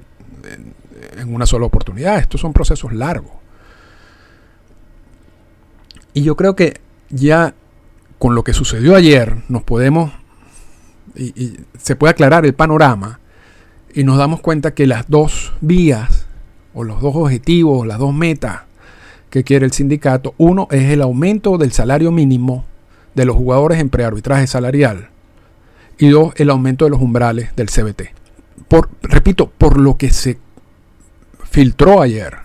en, 0.49 1.19
en 1.19 1.35
una 1.35 1.45
sola 1.45 1.65
oportunidad. 1.65 2.19
Estos 2.19 2.39
son 2.39 2.53
procesos 2.53 2.93
largos. 2.93 3.42
Y 6.13 6.23
yo 6.23 6.35
creo 6.35 6.55
que 6.55 6.79
ya 7.09 7.53
con 8.19 8.35
lo 8.35 8.43
que 8.43 8.53
sucedió 8.53 8.95
ayer 8.95 9.43
nos 9.49 9.63
podemos 9.63 10.11
y, 11.15 11.57
se 11.77 11.95
puede 11.95 12.11
aclarar 12.11 12.45
el 12.45 12.53
panorama 12.53 13.19
y 13.93 14.03
nos 14.03 14.17
damos 14.17 14.39
cuenta 14.39 14.73
que 14.73 14.87
las 14.87 15.09
dos 15.09 15.53
vías 15.61 16.25
o 16.73 16.83
los 16.83 17.01
dos 17.01 17.15
objetivos, 17.15 17.85
las 17.85 17.99
dos 17.99 18.13
metas 18.13 18.61
que 19.29 19.43
quiere 19.43 19.65
el 19.65 19.73
sindicato, 19.73 20.33
uno 20.37 20.67
es 20.71 20.89
el 20.91 21.01
aumento 21.01 21.57
del 21.57 21.71
salario 21.71 22.11
mínimo 22.11 22.65
de 23.13 23.25
los 23.25 23.35
jugadores 23.35 23.79
en 23.79 23.89
prearbitraje 23.89 24.47
salarial 24.47 25.09
y 25.97 26.09
dos, 26.09 26.33
el 26.37 26.49
aumento 26.49 26.85
de 26.85 26.91
los 26.91 27.01
umbrales 27.01 27.55
del 27.55 27.69
CBT. 27.69 28.13
por, 28.67 28.89
repito, 29.01 29.51
por 29.57 29.77
lo 29.77 29.97
que 29.97 30.11
se 30.11 30.39
filtró 31.43 32.01
ayer, 32.01 32.37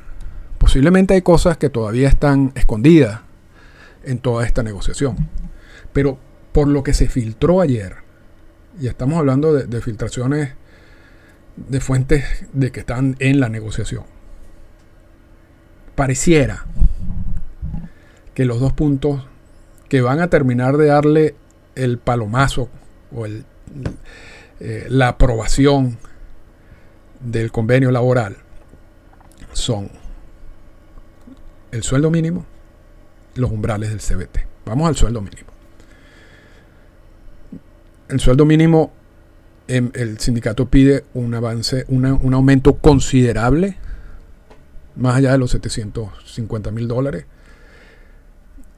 posiblemente 0.58 1.14
hay 1.14 1.22
cosas 1.22 1.56
que 1.56 1.70
todavía 1.70 2.08
están 2.08 2.52
escondidas 2.54 3.20
en 4.08 4.18
toda 4.18 4.46
esta 4.46 4.62
negociación. 4.62 5.16
Pero 5.92 6.18
por 6.52 6.66
lo 6.66 6.82
que 6.82 6.94
se 6.94 7.08
filtró 7.08 7.60
ayer, 7.60 7.96
y 8.80 8.86
estamos 8.86 9.18
hablando 9.18 9.52
de, 9.52 9.80
filtraciones 9.80 10.54
de 11.56 11.80
fuentes 11.80 12.24
de 12.52 12.72
que 12.72 12.80
están 12.80 13.16
en 13.18 13.38
la 13.38 13.48
negociación, 13.48 14.04
pareciera 15.94 16.64
que 18.34 18.44
los 18.44 18.60
dos 18.60 18.72
puntos 18.72 19.26
que 19.88 20.00
van 20.00 20.20
a 20.20 20.28
terminar 20.28 20.76
de 20.76 20.86
darle 20.86 21.34
el 21.74 21.98
palomazo 21.98 22.68
o 23.14 23.26
eh, 23.26 24.86
la 24.88 25.08
aprobación 25.08 25.98
del 27.20 27.50
convenio 27.52 27.90
laboral 27.90 28.36
son 29.52 29.90
el 31.72 31.82
sueldo 31.82 32.10
mínimo, 32.10 32.46
los 33.38 33.50
umbrales 33.50 33.90
del 33.90 34.00
CBT. 34.00 34.38
Vamos 34.66 34.88
al 34.88 34.96
sueldo 34.96 35.20
mínimo. 35.20 35.48
El 38.08 38.20
sueldo 38.20 38.44
mínimo, 38.44 38.92
em, 39.66 39.90
el 39.94 40.18
sindicato 40.18 40.66
pide 40.66 41.04
un 41.14 41.34
avance, 41.34 41.84
un 41.88 42.34
aumento 42.34 42.74
considerable, 42.76 43.76
más 44.96 45.16
allá 45.16 45.32
de 45.32 45.38
los 45.38 45.50
750 45.52 46.70
mil 46.70 46.88
dólares. 46.88 47.26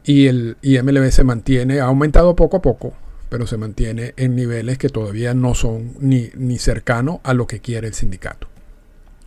Y 0.05 0.27
el 0.27 0.57
IMLB 0.63 1.11
se 1.11 1.25
mantiene, 1.25 1.81
ha 1.81 1.85
aumentado 1.85 2.35
poco 2.35 2.59
a 2.59 2.63
poco, 2.63 2.95
pero 3.29 3.47
se 3.47 3.57
mantiene 3.57 4.15
en 4.17 4.35
niveles 4.35 4.79
que 4.79 4.89
todavía 4.89 5.35
no 5.35 5.55
son 5.55 5.95
ni, 6.01 6.31
ni 6.35 6.59
cercanos 6.59 7.21
a 7.23 7.35
lo 7.35 7.47
que 7.47 7.61
quiere 7.61 7.89
el 7.89 7.95
sindicato. 7.95 8.49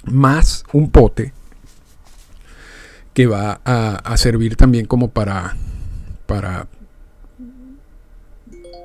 Más 0.05 0.65
un 0.73 0.91
pote 0.91 1.33
que 3.13 3.27
va 3.27 3.61
a, 3.63 4.17
servir 4.17 4.55
también 4.55 4.85
como 4.85 5.09
para, 5.09 5.55
para, 6.25 6.67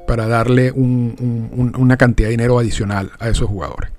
para 0.06 0.26
darle 0.26 0.70
una 0.72 1.96
cantidad 1.96 2.28
de 2.28 2.32
dinero 2.32 2.58
adicional 2.58 3.12
a 3.18 3.28
esos 3.28 3.48
jugadores. 3.48 3.90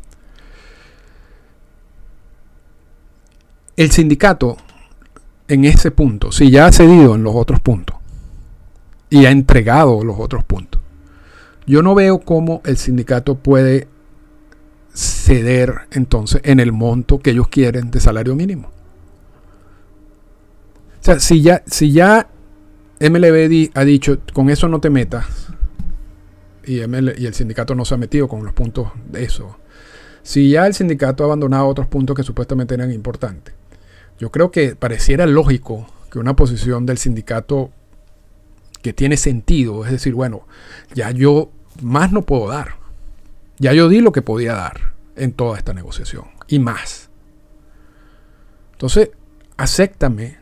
El 3.75 3.91
sindicato, 3.91 4.57
en 5.47 5.65
ese 5.65 5.89
punto, 5.89 6.31
si 6.31 6.51
ya 6.51 6.65
ha 6.65 6.71
cedido 6.71 7.15
en 7.15 7.23
los 7.23 7.33
otros 7.35 7.59
puntos 7.61 7.95
y 9.09 9.25
ha 9.25 9.31
entregado 9.31 10.03
los 10.03 10.19
otros 10.19 10.43
puntos, 10.43 10.81
yo 11.65 11.81
no 11.81 11.95
veo 11.95 12.19
cómo 12.19 12.61
el 12.65 12.77
sindicato 12.77 13.35
puede 13.35 13.87
ceder 14.93 15.75
entonces 15.91 16.41
en 16.43 16.59
el 16.59 16.71
monto 16.71 17.19
que 17.19 17.29
ellos 17.31 17.47
quieren 17.47 17.89
de 17.89 17.99
salario 17.99 18.35
mínimo. 18.35 18.78
Sea, 21.09 21.19
si 21.19 21.41
ya, 21.41 21.63
si 21.65 21.91
ya 21.91 22.29
MLB 22.99 23.71
ha 23.73 23.83
dicho, 23.83 24.19
con 24.31 24.51
eso 24.51 24.67
no 24.67 24.79
te 24.79 24.91
metas, 24.91 25.47
y, 26.63 26.81
y 26.81 27.25
el 27.25 27.33
sindicato 27.33 27.73
no 27.73 27.83
se 27.83 27.95
ha 27.95 27.97
metido 27.97 28.27
con 28.27 28.43
los 28.45 28.53
puntos 28.53 28.89
de 29.09 29.23
eso, 29.23 29.57
si 30.21 30.51
ya 30.51 30.67
el 30.67 30.75
sindicato 30.75 31.23
ha 31.23 31.25
abandonado 31.25 31.65
otros 31.65 31.87
puntos 31.87 32.15
que 32.15 32.21
supuestamente 32.21 32.75
eran 32.75 32.91
importantes, 32.91 33.55
yo 34.19 34.29
creo 34.29 34.51
que 34.51 34.75
pareciera 34.75 35.25
lógico 35.25 35.87
que 36.11 36.19
una 36.19 36.35
posición 36.35 36.85
del 36.85 36.99
sindicato 36.99 37.71
que 38.83 38.93
tiene 38.93 39.17
sentido, 39.17 39.85
es 39.85 39.91
decir, 39.91 40.13
bueno, 40.13 40.45
ya 40.93 41.09
yo 41.09 41.49
más 41.81 42.11
no 42.11 42.21
puedo 42.21 42.49
dar. 42.49 42.75
Ya 43.57 43.73
yo 43.73 43.89
di 43.89 43.99
lo 43.99 44.11
que 44.11 44.21
podía 44.21 44.53
dar 44.53 44.93
en 45.15 45.33
toda 45.33 45.57
esta 45.57 45.73
negociación 45.73 46.25
y 46.47 46.59
más. 46.59 47.09
Entonces, 48.73 49.09
acéptame 49.57 50.37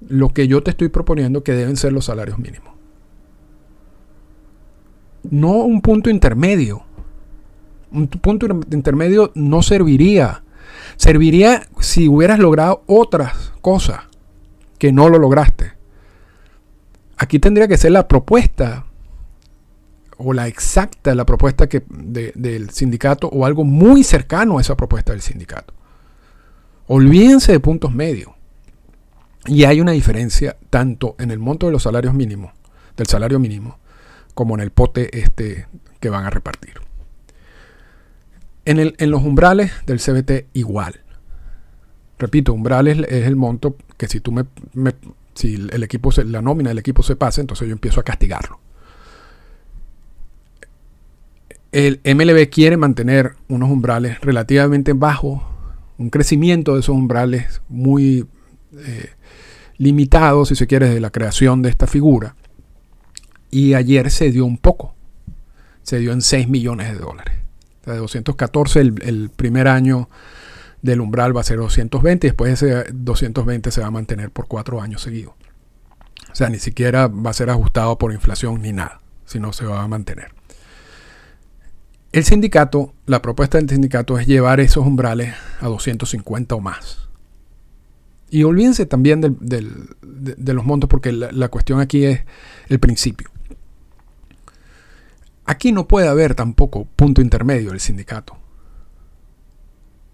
lo 0.00 0.30
que 0.30 0.48
yo 0.48 0.62
te 0.62 0.70
estoy 0.70 0.88
proponiendo 0.88 1.42
que 1.42 1.52
deben 1.52 1.76
ser 1.76 1.92
los 1.92 2.06
salarios 2.06 2.38
mínimos. 2.38 2.74
No 5.30 5.52
un 5.52 5.80
punto 5.80 6.10
intermedio. 6.10 6.84
Un 7.90 8.08
punto 8.08 8.46
intermedio 8.70 9.32
no 9.34 9.62
serviría. 9.62 10.42
Serviría 10.96 11.66
si 11.80 12.08
hubieras 12.08 12.38
logrado 12.38 12.82
otras 12.86 13.52
cosas 13.60 14.00
que 14.78 14.92
no 14.92 15.08
lo 15.08 15.18
lograste. 15.18 15.72
Aquí 17.16 17.38
tendría 17.38 17.66
que 17.66 17.78
ser 17.78 17.92
la 17.92 18.06
propuesta 18.06 18.86
o 20.18 20.32
la 20.32 20.46
exacta 20.46 21.14
la 21.14 21.26
propuesta 21.26 21.68
que, 21.68 21.82
del 21.88 22.70
sindicato 22.70 23.28
o 23.28 23.44
algo 23.44 23.64
muy 23.64 24.02
cercano 24.02 24.58
a 24.58 24.60
esa 24.60 24.76
propuesta 24.76 25.12
del 25.12 25.22
sindicato. 25.22 25.74
Olvídense 26.86 27.52
de 27.52 27.60
puntos 27.60 27.92
medios. 27.92 28.30
Y 29.46 29.64
hay 29.64 29.80
una 29.80 29.92
diferencia 29.92 30.56
tanto 30.70 31.16
en 31.18 31.30
el 31.30 31.38
monto 31.38 31.66
de 31.66 31.72
los 31.72 31.82
salarios 31.82 32.14
mínimos, 32.14 32.52
del 32.96 33.06
salario 33.06 33.38
mínimo, 33.38 33.78
como 34.34 34.54
en 34.54 34.60
el 34.60 34.70
pote 34.70 35.18
este 35.18 35.66
que 36.00 36.10
van 36.10 36.24
a 36.24 36.30
repartir. 36.30 36.74
En, 38.64 38.78
el, 38.78 38.94
en 38.98 39.10
los 39.10 39.22
umbrales 39.22 39.72
del 39.86 40.00
CBT 40.00 40.48
igual. 40.54 41.00
Repito, 42.18 42.52
umbrales 42.52 42.98
es 43.08 43.26
el 43.26 43.36
monto 43.36 43.76
que 43.96 44.08
si 44.08 44.20
tú 44.20 44.32
me, 44.32 44.44
si 45.34 45.54
el 45.54 45.82
equipo 45.82 46.10
se, 46.10 46.24
la 46.24 46.42
nómina 46.42 46.70
del 46.70 46.78
equipo 46.78 47.02
se 47.02 47.14
pasa, 47.14 47.40
entonces 47.40 47.68
yo 47.68 47.72
empiezo 47.72 48.00
a 48.00 48.04
castigarlo. 48.04 48.58
El 51.72 52.00
MLB 52.04 52.48
quiere 52.48 52.78
mantener 52.78 53.34
unos 53.48 53.70
umbrales 53.70 54.20
relativamente 54.22 54.94
bajos, 54.94 55.42
un 55.98 56.08
crecimiento 56.10 56.74
de 56.74 56.80
esos 56.80 56.94
umbrales 56.94 57.60
muy 57.68 58.26
eh, 58.84 59.10
limitado, 59.78 60.44
si 60.44 60.54
se 60.54 60.66
quiere, 60.66 60.88
de 60.88 61.00
la 61.00 61.10
creación 61.10 61.62
de 61.62 61.68
esta 61.68 61.86
figura. 61.86 62.36
Y 63.50 63.74
ayer 63.74 64.10
se 64.10 64.30
dio 64.30 64.44
un 64.44 64.58
poco. 64.58 64.94
Se 65.82 65.98
dio 65.98 66.12
en 66.12 66.22
6 66.22 66.48
millones 66.48 66.92
de 66.92 66.98
dólares. 66.98 67.34
de 67.84 67.96
214 67.96 68.80
el, 68.80 69.30
primer 69.34 69.68
año 69.68 70.08
del 70.82 71.00
umbral 71.00 71.36
va 71.36 71.40
a 71.40 71.44
ser 71.44 71.58
220 71.58 72.26
y 72.26 72.30
después 72.30 72.52
ese 72.52 72.86
220 72.92 73.70
se 73.70 73.80
va 73.80 73.86
a 73.86 73.90
mantener 73.90 74.30
por 74.30 74.46
cuatro 74.46 74.80
años 74.80 75.02
seguidos. 75.02 75.34
O 76.30 76.34
sea, 76.34 76.48
ni 76.48 76.58
siquiera 76.58 77.06
va 77.08 77.30
a 77.30 77.34
ser 77.34 77.50
ajustado 77.50 77.96
por 77.98 78.12
inflación 78.12 78.60
ni 78.60 78.72
nada, 78.72 79.00
sino 79.24 79.52
se 79.52 79.64
va 79.64 79.82
a 79.82 79.88
mantener. 79.88 80.32
El 82.12 82.24
sindicato, 82.24 82.94
la 83.06 83.20
propuesta 83.22 83.58
del 83.58 83.68
sindicato 83.68 84.18
es 84.18 84.26
llevar 84.26 84.60
esos 84.60 84.86
umbrales 84.86 85.34
a 85.60 85.66
250 85.66 86.54
o 86.54 86.60
más. 86.60 87.05
Y 88.30 88.42
olvídense 88.42 88.86
también 88.86 89.20
de, 89.20 90.52
los 90.52 90.64
montos 90.64 90.90
porque 90.90 91.12
la, 91.12 91.48
cuestión 91.48 91.80
aquí 91.80 92.04
es 92.04 92.20
el 92.68 92.80
principio. 92.80 93.30
Aquí 95.44 95.70
no 95.70 95.86
puede 95.86 96.08
haber 96.08 96.34
tampoco 96.34 96.88
punto 96.96 97.20
intermedio 97.20 97.70
del 97.70 97.80
sindicato. 97.80 98.36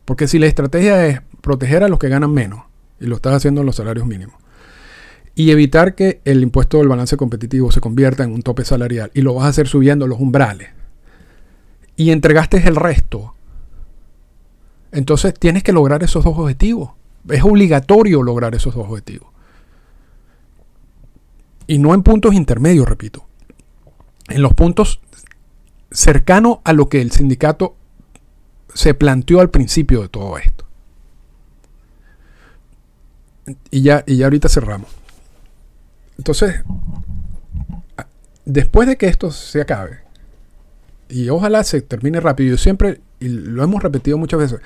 Porque 0.04 0.28
si 0.28 0.38
la 0.38 0.46
estrategia 0.46 1.06
es 1.06 1.20
proteger 1.40 1.82
a 1.84 1.88
los 1.88 1.98
que 1.98 2.08
ganan 2.08 2.32
menos, 2.32 2.64
y 3.00 3.06
lo 3.06 3.16
estás 3.16 3.34
haciendo 3.34 3.62
en 3.62 3.66
los 3.66 3.76
salarios 3.76 4.06
mínimos, 4.06 4.36
y 5.34 5.50
evitar 5.50 5.94
que 5.94 6.20
el 6.26 6.42
impuesto 6.42 6.78
del 6.78 6.88
balance 6.88 7.16
competitivo 7.16 7.72
se 7.72 7.80
convierta 7.80 8.24
en 8.24 8.32
un 8.32 8.42
tope 8.42 8.64
salarial, 8.64 9.10
y 9.14 9.22
lo 9.22 9.34
vas 9.34 9.46
a 9.46 9.48
hacer 9.48 9.68
subiendo 9.68 10.06
los 10.06 10.20
umbrales, 10.20 10.68
y 11.96 12.10
entregaste 12.10 12.58
el 12.68 12.76
resto, 12.76 13.34
entonces 14.90 15.32
tienes 15.32 15.62
que 15.62 15.72
lograr 15.72 16.02
esos 16.02 16.24
dos 16.24 16.36
objetivos. 16.36 16.90
Es 17.28 17.42
obligatorio 17.42 18.22
lograr 18.22 18.54
esos 18.54 18.74
dos 18.74 18.86
objetivos. 18.88 19.28
Y 21.66 21.78
no 21.78 21.94
en 21.94 22.02
puntos 22.02 22.34
intermedios, 22.34 22.88
repito. 22.88 23.24
En 24.28 24.42
los 24.42 24.54
puntos 24.54 25.00
cercanos 25.90 26.58
a 26.64 26.72
lo 26.72 26.88
que 26.88 27.00
el 27.00 27.12
sindicato 27.12 27.76
se 28.74 28.94
planteó 28.94 29.40
al 29.40 29.50
principio 29.50 30.02
de 30.02 30.08
todo 30.08 30.38
esto. 30.38 30.66
Y 33.70 33.82
ya, 33.82 34.04
y 34.06 34.16
ya 34.16 34.26
ahorita 34.26 34.48
cerramos. 34.48 34.88
Entonces, 36.18 36.62
después 38.44 38.88
de 38.88 38.96
que 38.96 39.06
esto 39.06 39.30
se 39.30 39.60
acabe, 39.60 40.00
y 41.08 41.28
ojalá 41.28 41.64
se 41.64 41.82
termine 41.82 42.20
rápido, 42.20 42.50
yo 42.50 42.58
siempre, 42.58 43.00
y 43.20 43.28
lo 43.28 43.62
hemos 43.62 43.82
repetido 43.82 44.16
muchas 44.16 44.40
veces, 44.40 44.60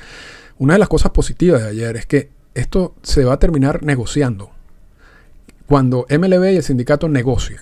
una 0.59 0.75
de 0.75 0.79
las 0.79 0.89
cosas 0.89 1.11
positivas 1.11 1.63
de 1.63 1.69
ayer 1.69 1.97
es 1.97 2.07
que 2.07 2.31
esto 2.57 2.95
se 3.03 3.25
va 3.25 3.35
a 3.35 3.39
terminar 3.39 3.83
negociando. 3.83 4.51
Cuando 5.67 6.07
MLB 6.09 6.53
y 6.53 6.57
el 6.57 6.63
sindicato 6.63 7.09
negocian. 7.09 7.61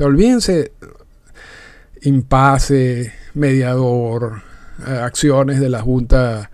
O 0.00 0.04
olvídense 0.04 0.72
impasse, 2.02 3.12
mediador, 3.34 4.42
eh, 4.86 4.90
acciones 4.90 5.60
de 5.60 5.68
la 5.68 5.82
Junta 5.82 6.50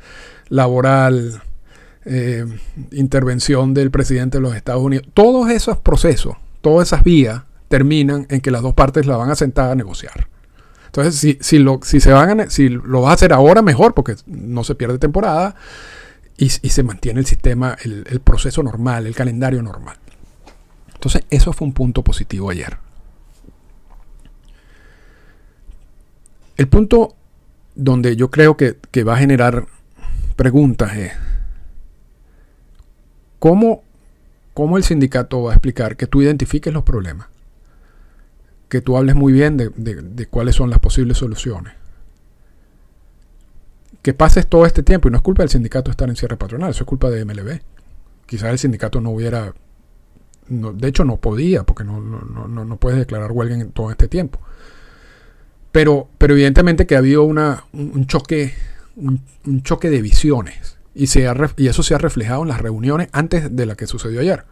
Laboral, 0.48 1.40
eh, 2.04 2.44
intervención 2.92 3.74
del 3.74 3.90
presidente 3.90 4.38
de 4.38 4.42
los 4.42 4.54
Estados 4.54 4.82
Unidos. 4.82 5.06
Todos 5.14 5.50
esos 5.50 5.78
procesos, 5.78 6.36
todas 6.60 6.88
esas 6.88 7.04
vías 7.04 7.42
terminan 7.68 8.26
en 8.28 8.40
que 8.40 8.50
las 8.50 8.62
dos 8.62 8.74
partes 8.74 9.06
la 9.06 9.16
van 9.16 9.30
a 9.30 9.36
sentar 9.36 9.70
a 9.70 9.74
negociar. 9.74 10.28
Entonces, 10.86 11.14
si, 11.14 11.38
si, 11.40 11.58
lo, 11.58 11.80
si, 11.82 12.00
se 12.00 12.12
van 12.12 12.40
a, 12.40 12.50
si 12.50 12.68
lo 12.70 13.08
a 13.08 13.12
hacer 13.12 13.32
ahora, 13.32 13.62
mejor, 13.62 13.94
porque 13.94 14.16
no 14.26 14.64
se 14.64 14.74
pierde 14.74 14.98
temporada 14.98 15.54
y, 16.38 16.48
se 16.50 16.82
mantiene 16.84 17.18
el 17.18 17.26
sistema, 17.26 17.76
el, 17.82 18.20
proceso 18.20 18.62
normal, 18.62 19.06
el 19.06 19.14
calendario 19.14 19.60
normal. 19.60 19.96
Entonces, 20.94 21.24
eso 21.30 21.52
fue 21.52 21.66
un 21.66 21.74
punto 21.74 22.04
positivo 22.04 22.48
ayer. 22.48 22.78
El 26.56 26.68
punto 26.68 27.16
donde 27.74 28.14
yo 28.14 28.30
creo 28.30 28.56
que, 28.56 28.76
va 29.02 29.14
a 29.14 29.18
generar 29.18 29.66
preguntas 30.36 30.96
es, 30.96 31.12
¿cómo, 33.40 33.82
¿cómo, 34.54 34.76
el 34.76 34.84
sindicato 34.84 35.42
va 35.42 35.50
a 35.50 35.54
explicar 35.54 35.96
que 35.96 36.06
tú 36.06 36.22
identifiques 36.22 36.72
los 36.72 36.84
problemas? 36.84 37.26
Que 38.68 38.80
tú 38.80 38.96
hables 38.96 39.16
muy 39.16 39.32
bien 39.32 39.56
de 39.56 40.26
cuáles 40.30 40.54
son 40.54 40.70
las 40.70 40.78
posibles 40.78 41.18
soluciones. 41.18 41.77
Que 44.08 44.14
pases 44.14 44.46
todo 44.46 44.64
este 44.64 44.82
tiempo, 44.82 45.08
y 45.08 45.10
no 45.10 45.18
es 45.18 45.22
culpa 45.22 45.42
del 45.42 45.50
sindicato 45.50 45.90
estar 45.90 46.08
en 46.08 46.16
cierre 46.16 46.38
patronal, 46.38 46.70
eso 46.70 46.84
es 46.84 46.86
culpa 46.86 47.10
de 47.10 47.26
MLB. 47.26 47.60
Quizás 48.24 48.48
el 48.48 48.58
sindicato 48.58 49.02
no 49.02 49.10
hubiera, 49.10 49.52
de 50.48 50.88
hecho 50.88 51.04
no 51.04 51.18
podía, 51.18 51.64
porque 51.64 51.84
no, 51.84 52.00
no, 52.00 52.64
no, 52.64 52.76
puedes 52.78 52.98
declarar 52.98 53.32
huelga 53.32 53.56
en 53.56 53.70
todo 53.70 53.90
este 53.90 54.08
tiempo. 54.08 54.40
Pero, 55.72 56.08
pero 56.16 56.32
evidentemente 56.32 56.86
que 56.86 56.94
ha 56.94 57.00
habido 57.00 57.22
una, 57.24 57.64
un, 57.74 57.92
un 57.96 58.06
choque, 58.06 58.54
un, 58.96 59.20
un, 59.44 59.62
choque 59.62 59.90
de 59.90 60.00
visiones. 60.00 60.78
Y, 60.94 61.08
se 61.08 61.28
ha, 61.28 61.36
y 61.58 61.66
eso 61.66 61.82
se 61.82 61.94
ha 61.94 61.98
reflejado 61.98 62.40
en 62.40 62.48
las 62.48 62.62
reuniones 62.62 63.10
antes 63.12 63.54
de 63.54 63.66
la 63.66 63.74
que 63.74 63.86
sucedió 63.86 64.20
ayer. 64.20 64.44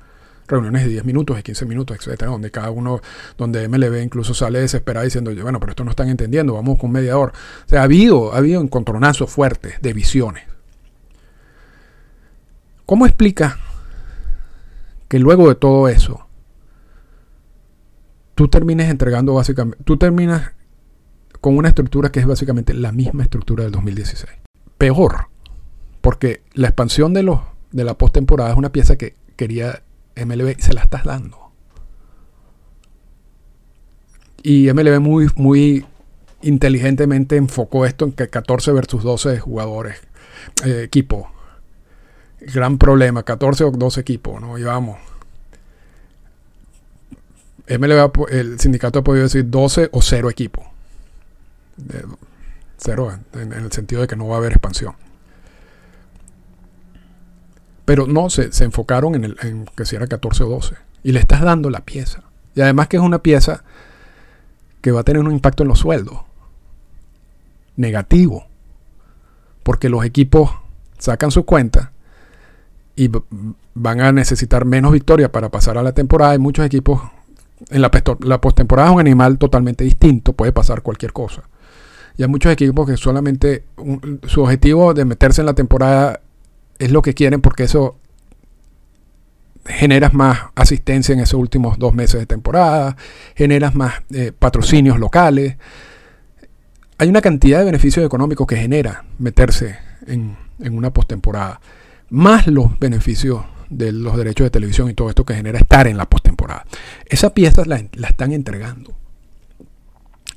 Reuniones 0.48 0.84
de 0.84 0.90
10 0.90 1.04
minutos, 1.04 1.36
de 1.36 1.42
15 1.42 1.66
minutos, 1.66 1.96
etcétera, 1.96 2.30
donde 2.30 2.50
cada 2.50 2.70
uno, 2.70 3.00
donde 3.36 3.68
MLB 3.68 4.02
incluso 4.02 4.34
sale 4.34 4.60
desesperado 4.60 5.04
diciendo, 5.04 5.32
bueno, 5.42 5.60
pero 5.60 5.70
esto 5.70 5.84
no 5.84 5.90
están 5.90 6.08
entendiendo, 6.08 6.54
vamos 6.54 6.78
con 6.78 6.92
media 6.92 7.18
hora. 7.18 7.32
O 7.64 7.68
sea, 7.68 7.80
ha 7.80 7.84
habido, 7.84 8.32
ha 8.32 8.38
habido 8.38 8.60
encontronazos 8.60 9.30
fuertes 9.30 9.80
de 9.80 9.92
visiones. 9.92 10.44
¿Cómo 12.84 13.06
explica 13.06 13.58
que 15.08 15.18
luego 15.18 15.48
de 15.48 15.54
todo 15.54 15.88
eso, 15.88 16.26
tú 18.34 18.48
termines 18.48 18.90
entregando 18.90 19.34
básicamente, 19.34 19.82
tú 19.84 19.96
terminas 19.96 20.52
con 21.40 21.56
una 21.56 21.68
estructura 21.68 22.10
que 22.10 22.20
es 22.20 22.26
básicamente 22.26 22.74
la 22.74 22.92
misma 22.92 23.22
estructura 23.22 23.64
del 23.64 23.72
2016. 23.72 24.32
Peor, 24.78 25.28
porque 26.00 26.42
la 26.54 26.68
expansión 26.68 27.14
de, 27.14 27.22
los, 27.22 27.40
de 27.72 27.84
la 27.84 27.94
postemporada 27.94 28.50
es 28.50 28.56
una 28.56 28.72
pieza 28.72 28.96
que 28.96 29.14
quería 29.36 29.82
MLB 30.16 30.58
se 30.58 30.72
la 30.72 30.82
estás 30.82 31.04
dando. 31.04 31.52
Y 34.42 34.72
MLB 34.72 35.00
muy, 35.00 35.28
muy 35.36 35.84
inteligentemente 36.42 37.36
enfocó 37.36 37.84
esto 37.84 38.04
en 38.04 38.12
que 38.12 38.28
14 38.28 38.72
versus 38.72 39.02
12 39.02 39.40
jugadores, 39.40 40.00
eh, 40.64 40.82
equipo. 40.84 41.30
Gran 42.40 42.78
problema, 42.78 43.22
14 43.22 43.64
o 43.64 43.70
12 43.70 44.00
equipos, 44.00 44.40
¿no? 44.40 44.56
Llevamos. 44.56 44.98
MLB, 47.68 48.28
el 48.30 48.60
sindicato 48.60 49.00
ha 49.00 49.04
podido 49.04 49.24
decir 49.24 49.50
12 49.50 49.88
o 49.92 50.00
0 50.00 50.30
equipos 50.30 50.64
de 51.76 52.04
cero 52.78 53.12
en, 53.34 53.52
en, 53.52 53.64
el 53.64 53.72
sentido 53.72 54.02
de 54.02 54.08
que 54.08 54.16
no 54.16 54.28
va 54.28 54.36
a 54.36 54.38
haber 54.38 54.52
expansión. 54.52 54.94
Pero 57.86 58.06
no, 58.06 58.28
se, 58.28 58.52
se 58.52 58.64
enfocaron 58.64 59.14
en, 59.14 59.24
el, 59.24 59.36
que 59.74 59.86
si 59.86 59.96
era 59.96 60.06
14 60.06 60.44
o 60.44 60.48
12. 60.48 60.74
Y 61.02 61.12
le 61.12 61.20
estás 61.20 61.40
dando 61.40 61.70
la 61.70 61.80
pieza. 61.80 62.24
Y 62.54 62.60
además 62.60 62.88
que 62.88 62.98
es 62.98 63.02
una 63.02 63.20
pieza 63.20 63.64
que 64.82 64.92
va 64.92 65.00
a 65.00 65.04
tener 65.04 65.22
un 65.22 65.32
impacto 65.32 65.62
en 65.62 65.70
los 65.70 65.78
sueldos. 65.78 66.20
Negativo. 67.76 68.46
Porque 69.62 69.88
los 69.88 70.04
equipos 70.04 70.50
sacan 70.98 71.30
sus 71.30 71.46
cuentas 71.46 71.88
y 72.94 73.10
van 73.74 74.00
a 74.00 74.12
necesitar 74.12 74.66
menos 74.66 74.92
victorias 74.92 75.30
para 75.30 75.50
pasar 75.50 75.78
a 75.78 75.82
la 75.82 75.92
temporada. 75.92 76.32
Hay 76.32 76.38
muchos 76.38 76.66
equipos 76.66 77.00
en 77.70 77.82
la, 77.82 77.90
la 78.20 78.40
postemporada 78.40 78.88
es 78.88 78.94
un 78.94 79.00
animal 79.00 79.38
totalmente 79.38 79.84
distinto, 79.84 80.32
puede 80.32 80.52
pasar 80.52 80.82
cualquier 80.82 81.12
cosa. 81.12 81.42
Y 82.16 82.22
hay 82.22 82.28
muchos 82.28 82.52
equipos 82.52 82.86
que 82.86 82.96
solamente 82.96 83.64
su 84.26 84.42
objetivo 84.42 84.94
de 84.94 85.04
meterse 85.04 85.42
en 85.42 85.46
la 85.46 85.54
temporada 85.54 86.20
es 86.78 86.90
lo 86.90 87.02
que 87.02 87.14
quieren 87.14 87.40
porque 87.40 87.64
eso 87.64 87.98
generas 89.66 90.14
más 90.14 90.38
asistencia 90.54 91.12
en 91.12 91.20
esos 91.20 91.40
últimos 91.40 91.78
dos 91.78 91.94
meses 91.94 92.20
de 92.20 92.26
temporada, 92.26 92.96
generas 93.34 93.74
más 93.74 93.94
eh, 94.10 94.32
patrocinios 94.36 94.98
locales. 94.98 95.56
Hay 96.98 97.08
una 97.08 97.20
cantidad 97.20 97.58
de 97.58 97.64
beneficios 97.64 98.04
económicos 98.06 98.46
que 98.46 98.56
genera 98.56 99.04
meterse 99.18 99.78
en, 100.06 100.36
en 100.60 100.76
una 100.76 100.92
postemporada, 100.92 101.60
más 102.10 102.46
los 102.46 102.78
beneficios 102.78 103.44
de 103.68 103.92
los 103.92 104.16
derechos 104.16 104.46
de 104.46 104.50
televisión 104.50 104.88
y 104.88 104.94
todo 104.94 105.08
esto 105.08 105.24
que 105.24 105.34
genera 105.34 105.58
estar 105.58 105.86
en 105.88 105.96
la 105.96 106.08
postemporada. 106.08 106.64
Esa 107.06 107.34
pieza 107.34 107.64
la, 107.66 107.84
la 107.92 108.08
están 108.08 108.32
entregando. 108.32 108.94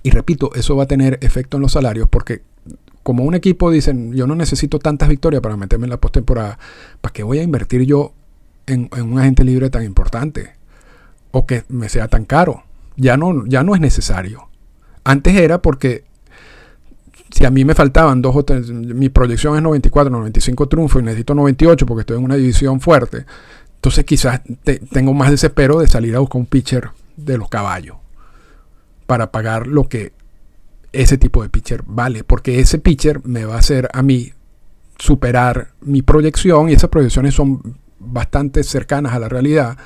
Y 0.02 0.12
repito, 0.12 0.52
eso 0.56 0.76
va 0.76 0.84
a 0.84 0.88
tener 0.88 1.20
efecto 1.22 1.58
en 1.58 1.62
los 1.62 1.74
salarios 1.74 2.08
porque 2.10 2.42
como 3.04 3.24
un 3.24 3.36
equipo 3.36 3.72
dicen, 3.72 4.14
yo 4.14 4.28
no 4.28 4.36
necesito 4.36 4.80
tantas 4.80 5.10
victorias 5.10 5.41
para 5.41 5.58
meterme 5.58 5.86
en 5.86 5.91
la 5.91 5.97
postemporada, 5.97 6.60
¿para 7.02 7.14
qué 7.14 7.24
voy 7.24 7.39
a 7.39 7.43
invertir 7.43 7.84
yo 7.84 8.14
en, 8.68 8.89
un 8.91 9.20
agente 9.20 9.43
libre 9.43 9.70
tan 9.70 9.84
importante? 9.84 10.54
O 11.32 11.45
que 11.45 11.64
me 11.70 11.89
sea 11.89 12.08
tan 12.08 12.26
caro. 12.26 12.64
Ya 12.95 13.18
no, 13.18 13.45
ya 13.45 13.64
no 13.64 13.76
es 13.76 13.82
necesario. 13.82 14.50
Antes 15.04 15.36
era 15.36 15.62
porque 15.62 16.04
si 17.32 17.45
a 17.45 17.52
mí 17.52 17.64
me 17.64 17.76
faltaban 17.76 18.22
dos 18.22 18.36
o 18.36 18.43
tres, 18.43 18.70
mi 18.72 19.10
proyección 19.10 19.56
es 19.56 19.62
94, 19.62 20.10
95 20.10 20.68
triunfos 20.68 21.02
y 21.02 21.06
necesito 21.06 21.36
98 21.36 21.86
porque 21.86 22.02
estoy 22.02 22.18
en 22.18 22.24
una 22.24 22.36
división 22.36 22.82
fuerte, 22.82 23.26
entonces 23.76 24.04
quizás 24.04 24.41
te, 24.64 24.80
tengo 24.80 25.14
más 25.14 25.32
desespero 25.32 25.80
de 25.80 25.88
salir 25.88 26.16
a 26.16 26.20
buscar 26.20 26.39
un 26.39 26.47
pitcher 26.47 26.89
de 27.16 27.38
los 27.38 27.50
caballos 27.50 27.97
para 29.06 29.32
pagar 29.32 29.68
lo 29.68 29.88
que 29.88 30.12
ese 30.92 31.18
tipo 31.18 31.44
de 31.44 31.50
pitcher 31.50 31.84
vale, 31.86 32.24
porque 32.24 32.60
ese 32.60 32.80
pitcher 32.80 33.22
me 33.26 33.46
va 33.46 33.56
a 33.56 33.60
hacer 33.60 33.90
a 33.94 34.02
mí 34.02 34.34
superar 34.98 35.70
mi 35.82 36.02
proyección 36.02 36.70
y 36.70 36.74
esas 36.74 36.90
proyecciones 36.90 37.34
son 37.34 37.78
bastante 38.00 38.64
cercanas 38.64 39.14
a 39.14 39.20
la 39.20 39.30
realidad 39.30 39.78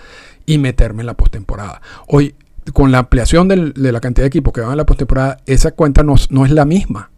y 0.46 0.58
meterme 0.58 1.02
en 1.02 1.08
la 1.08 1.16
postemporada. 1.16 1.82
Hoy, 2.08 2.36
con 2.74 2.92
la 2.92 3.00
ampliación 3.00 3.48
de 3.48 3.92
la 3.92 4.00
cantidad 4.00 4.24
de 4.24 4.28
equipos 4.28 4.54
que 4.54 4.62
van 4.62 4.72
a 4.72 4.76
la 4.76 4.86
postemporada, 4.86 5.38
esa 5.46 5.72
cuenta 5.72 6.04
no, 6.04 6.16
no, 6.30 6.46
es 6.46 6.52
la 6.52 6.66
misma, 6.66 7.12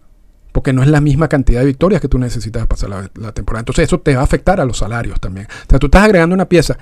porque 0.52 0.74
no 0.74 0.84
es 0.84 0.90
la 0.90 1.02
misma 1.02 1.28
cantidad 1.28 1.62
de 1.62 1.68
victorias 1.68 2.02
que 2.02 2.08
tú 2.08 2.18
necesitas 2.18 2.66
pasar 2.68 2.90
la 2.90 3.32
temporada. 3.32 3.62
Entonces 3.62 3.86
eso 3.86 4.00
te 4.00 4.16
va 4.16 4.22
a 4.22 4.26
afectar 4.26 4.60
a 4.60 4.66
los 4.66 4.78
salarios 4.78 5.20
también. 5.20 5.48
O 5.48 5.70
sea, 5.70 5.80
tú 5.80 5.88
estás 5.88 6.04
agregando 6.04 6.34
una 6.34 6.50
pieza 6.50 6.78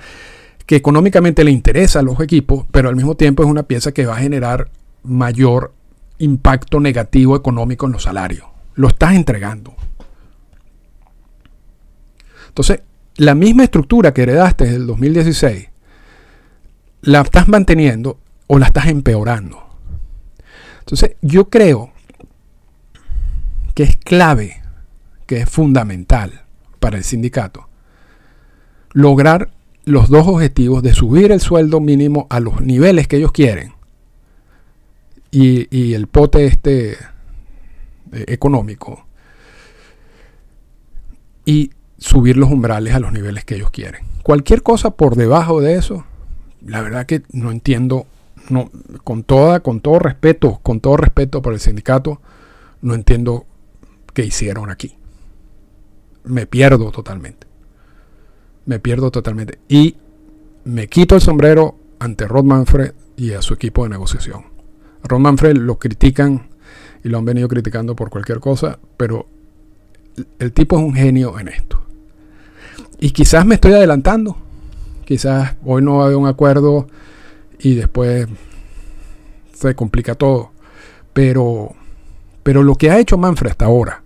que 0.66 0.76
económicamente 0.76 1.44
le 1.44 1.50
interesa 1.50 2.00
a 2.00 2.02
los 2.02 2.18
equipos, 2.20 2.66
pero 2.70 2.88
al 2.88 2.96
mismo 2.96 3.16
tiempo 3.16 3.42
es 3.42 3.48
una 3.48 3.64
pieza 3.64 3.92
que 3.92 4.06
va 4.06 4.16
a 4.16 4.20
generar 4.20 4.70
mayor 5.02 5.72
impacto 6.18 6.80
negativo 6.80 7.36
económico 7.36 7.86
en 7.86 7.92
los 7.92 8.04
salarios. 8.04 8.46
Lo 8.74 8.88
estás 8.88 9.14
entregando. 9.14 9.74
Entonces, 12.48 12.82
la 13.16 13.34
misma 13.34 13.64
estructura 13.64 14.12
que 14.12 14.22
heredaste 14.22 14.64
desde 14.64 14.76
el 14.76 14.86
2016, 14.86 15.68
la 17.02 17.20
estás 17.20 17.48
manteniendo 17.48 18.18
o 18.46 18.58
la 18.58 18.66
estás 18.66 18.86
empeorando. 18.86 19.62
Entonces, 20.80 21.16
yo 21.20 21.48
creo 21.48 21.92
que 23.74 23.82
es 23.82 23.96
clave, 23.96 24.62
que 25.26 25.40
es 25.40 25.50
fundamental 25.50 26.44
para 26.80 26.96
el 26.96 27.04
sindicato, 27.04 27.68
lograr 28.92 29.50
los 29.84 30.08
dos 30.08 30.26
objetivos 30.26 30.82
de 30.82 30.94
subir 30.94 31.32
el 31.32 31.40
sueldo 31.40 31.80
mínimo 31.80 32.26
a 32.30 32.40
los 32.40 32.60
niveles 32.60 33.08
que 33.08 33.16
ellos 33.16 33.32
quieren 33.32 33.73
y, 35.34 35.94
el 35.94 36.06
pote 36.06 36.46
este 36.46 36.92
eh, 36.92 36.96
económico 38.28 39.06
y 41.44 41.72
subir 41.98 42.36
los 42.36 42.50
umbrales 42.50 42.94
a 42.94 43.00
los 43.00 43.12
niveles 43.12 43.44
que 43.44 43.56
ellos 43.56 43.70
quieren. 43.70 44.04
Cualquier 44.22 44.62
cosa 44.62 44.90
por 44.90 45.16
debajo 45.16 45.60
de 45.60 45.74
eso, 45.74 46.04
la 46.64 46.80
verdad 46.80 47.06
que 47.06 47.22
no 47.32 47.50
entiendo, 47.50 48.06
no, 48.48 48.70
con 49.02 49.24
toda, 49.24 49.60
con 49.60 49.80
todo 49.80 49.98
respeto, 49.98 50.60
con 50.62 50.80
todo 50.80 50.96
respeto 50.96 51.42
por 51.42 51.52
el 51.52 51.60
sindicato, 51.60 52.20
no 52.80 52.94
entiendo 52.94 53.44
qué 54.12 54.24
hicieron 54.24 54.70
aquí. 54.70 54.96
Me 56.24 56.46
pierdo 56.46 56.90
totalmente. 56.90 57.46
Me 58.66 58.78
pierdo 58.78 59.10
totalmente. 59.10 59.58
Y 59.68 59.96
me 60.64 60.88
quito 60.88 61.16
el 61.16 61.20
sombrero 61.20 61.76
ante 61.98 62.26
Rod 62.26 62.44
Manfred 62.44 62.92
y 63.16 63.32
a 63.32 63.42
su 63.42 63.52
equipo 63.52 63.84
de 63.84 63.90
negociación. 63.90 64.53
Ron 65.04 65.22
Manfred 65.22 65.56
lo 65.56 65.78
critican 65.78 66.48
y 67.02 67.08
lo 67.08 67.18
han 67.18 67.24
venido 67.24 67.48
criticando 67.48 67.94
por 67.94 68.10
cualquier 68.10 68.40
cosa, 68.40 68.78
pero 68.96 69.26
el 70.38 70.52
tipo 70.52 70.78
es 70.78 70.84
un 70.84 70.94
genio 70.94 71.38
en 71.38 71.48
esto. 71.48 71.82
Y 72.98 73.10
quizás 73.10 73.44
me 73.44 73.56
estoy 73.56 73.72
adelantando. 73.72 74.36
Quizás 75.04 75.56
hoy 75.64 75.82
no 75.82 76.04
hay 76.04 76.14
un 76.14 76.26
acuerdo 76.26 76.86
y 77.58 77.74
después 77.74 78.26
se 79.52 79.74
complica 79.74 80.14
todo. 80.14 80.52
Pero 81.12 81.74
Pero 82.42 82.62
lo 82.62 82.74
que 82.76 82.90
ha 82.90 82.98
hecho 82.98 83.18
Manfred 83.18 83.50
hasta 83.50 83.64
ahora, 83.64 84.02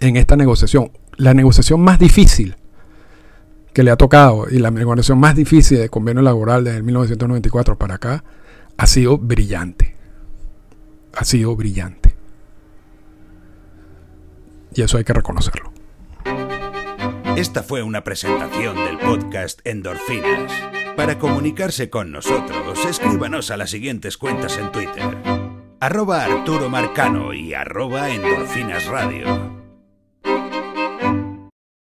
en 0.00 0.16
esta 0.16 0.36
negociación, 0.36 0.90
la 1.16 1.34
negociación 1.34 1.80
más 1.80 1.98
difícil 1.98 2.56
que 3.72 3.82
le 3.82 3.90
ha 3.90 3.96
tocado 3.96 4.46
y 4.50 4.58
la 4.58 4.70
negociación 4.70 5.18
más 5.18 5.34
difícil 5.36 5.78
de 5.78 5.88
convenio 5.88 6.22
laboral 6.22 6.64
desde 6.64 6.82
1994 6.82 7.76
para 7.76 7.96
acá, 7.96 8.24
ha 8.80 8.86
sido 8.86 9.18
brillante. 9.18 9.94
Ha 11.12 11.22
sido 11.26 11.54
brillante. 11.54 12.16
Y 14.74 14.80
eso 14.80 14.96
hay 14.96 15.04
que 15.04 15.12
reconocerlo. 15.12 15.70
Esta 17.36 17.62
fue 17.62 17.82
una 17.82 18.04
presentación 18.04 18.76
del 18.76 18.98
podcast 18.98 19.60
Endorfinas. 19.64 20.50
Para 20.96 21.18
comunicarse 21.18 21.90
con 21.90 22.10
nosotros, 22.10 22.82
escríbanos 22.86 23.50
a 23.50 23.58
las 23.58 23.68
siguientes 23.68 24.16
cuentas 24.16 24.56
en 24.56 24.72
Twitter. 24.72 25.14
Arroba 25.78 26.24
Arturo 26.24 26.70
Marcano 26.70 27.34
y 27.34 27.52
arroba 27.52 28.08
Endorfinas 28.08 28.86
Radio. 28.86 29.59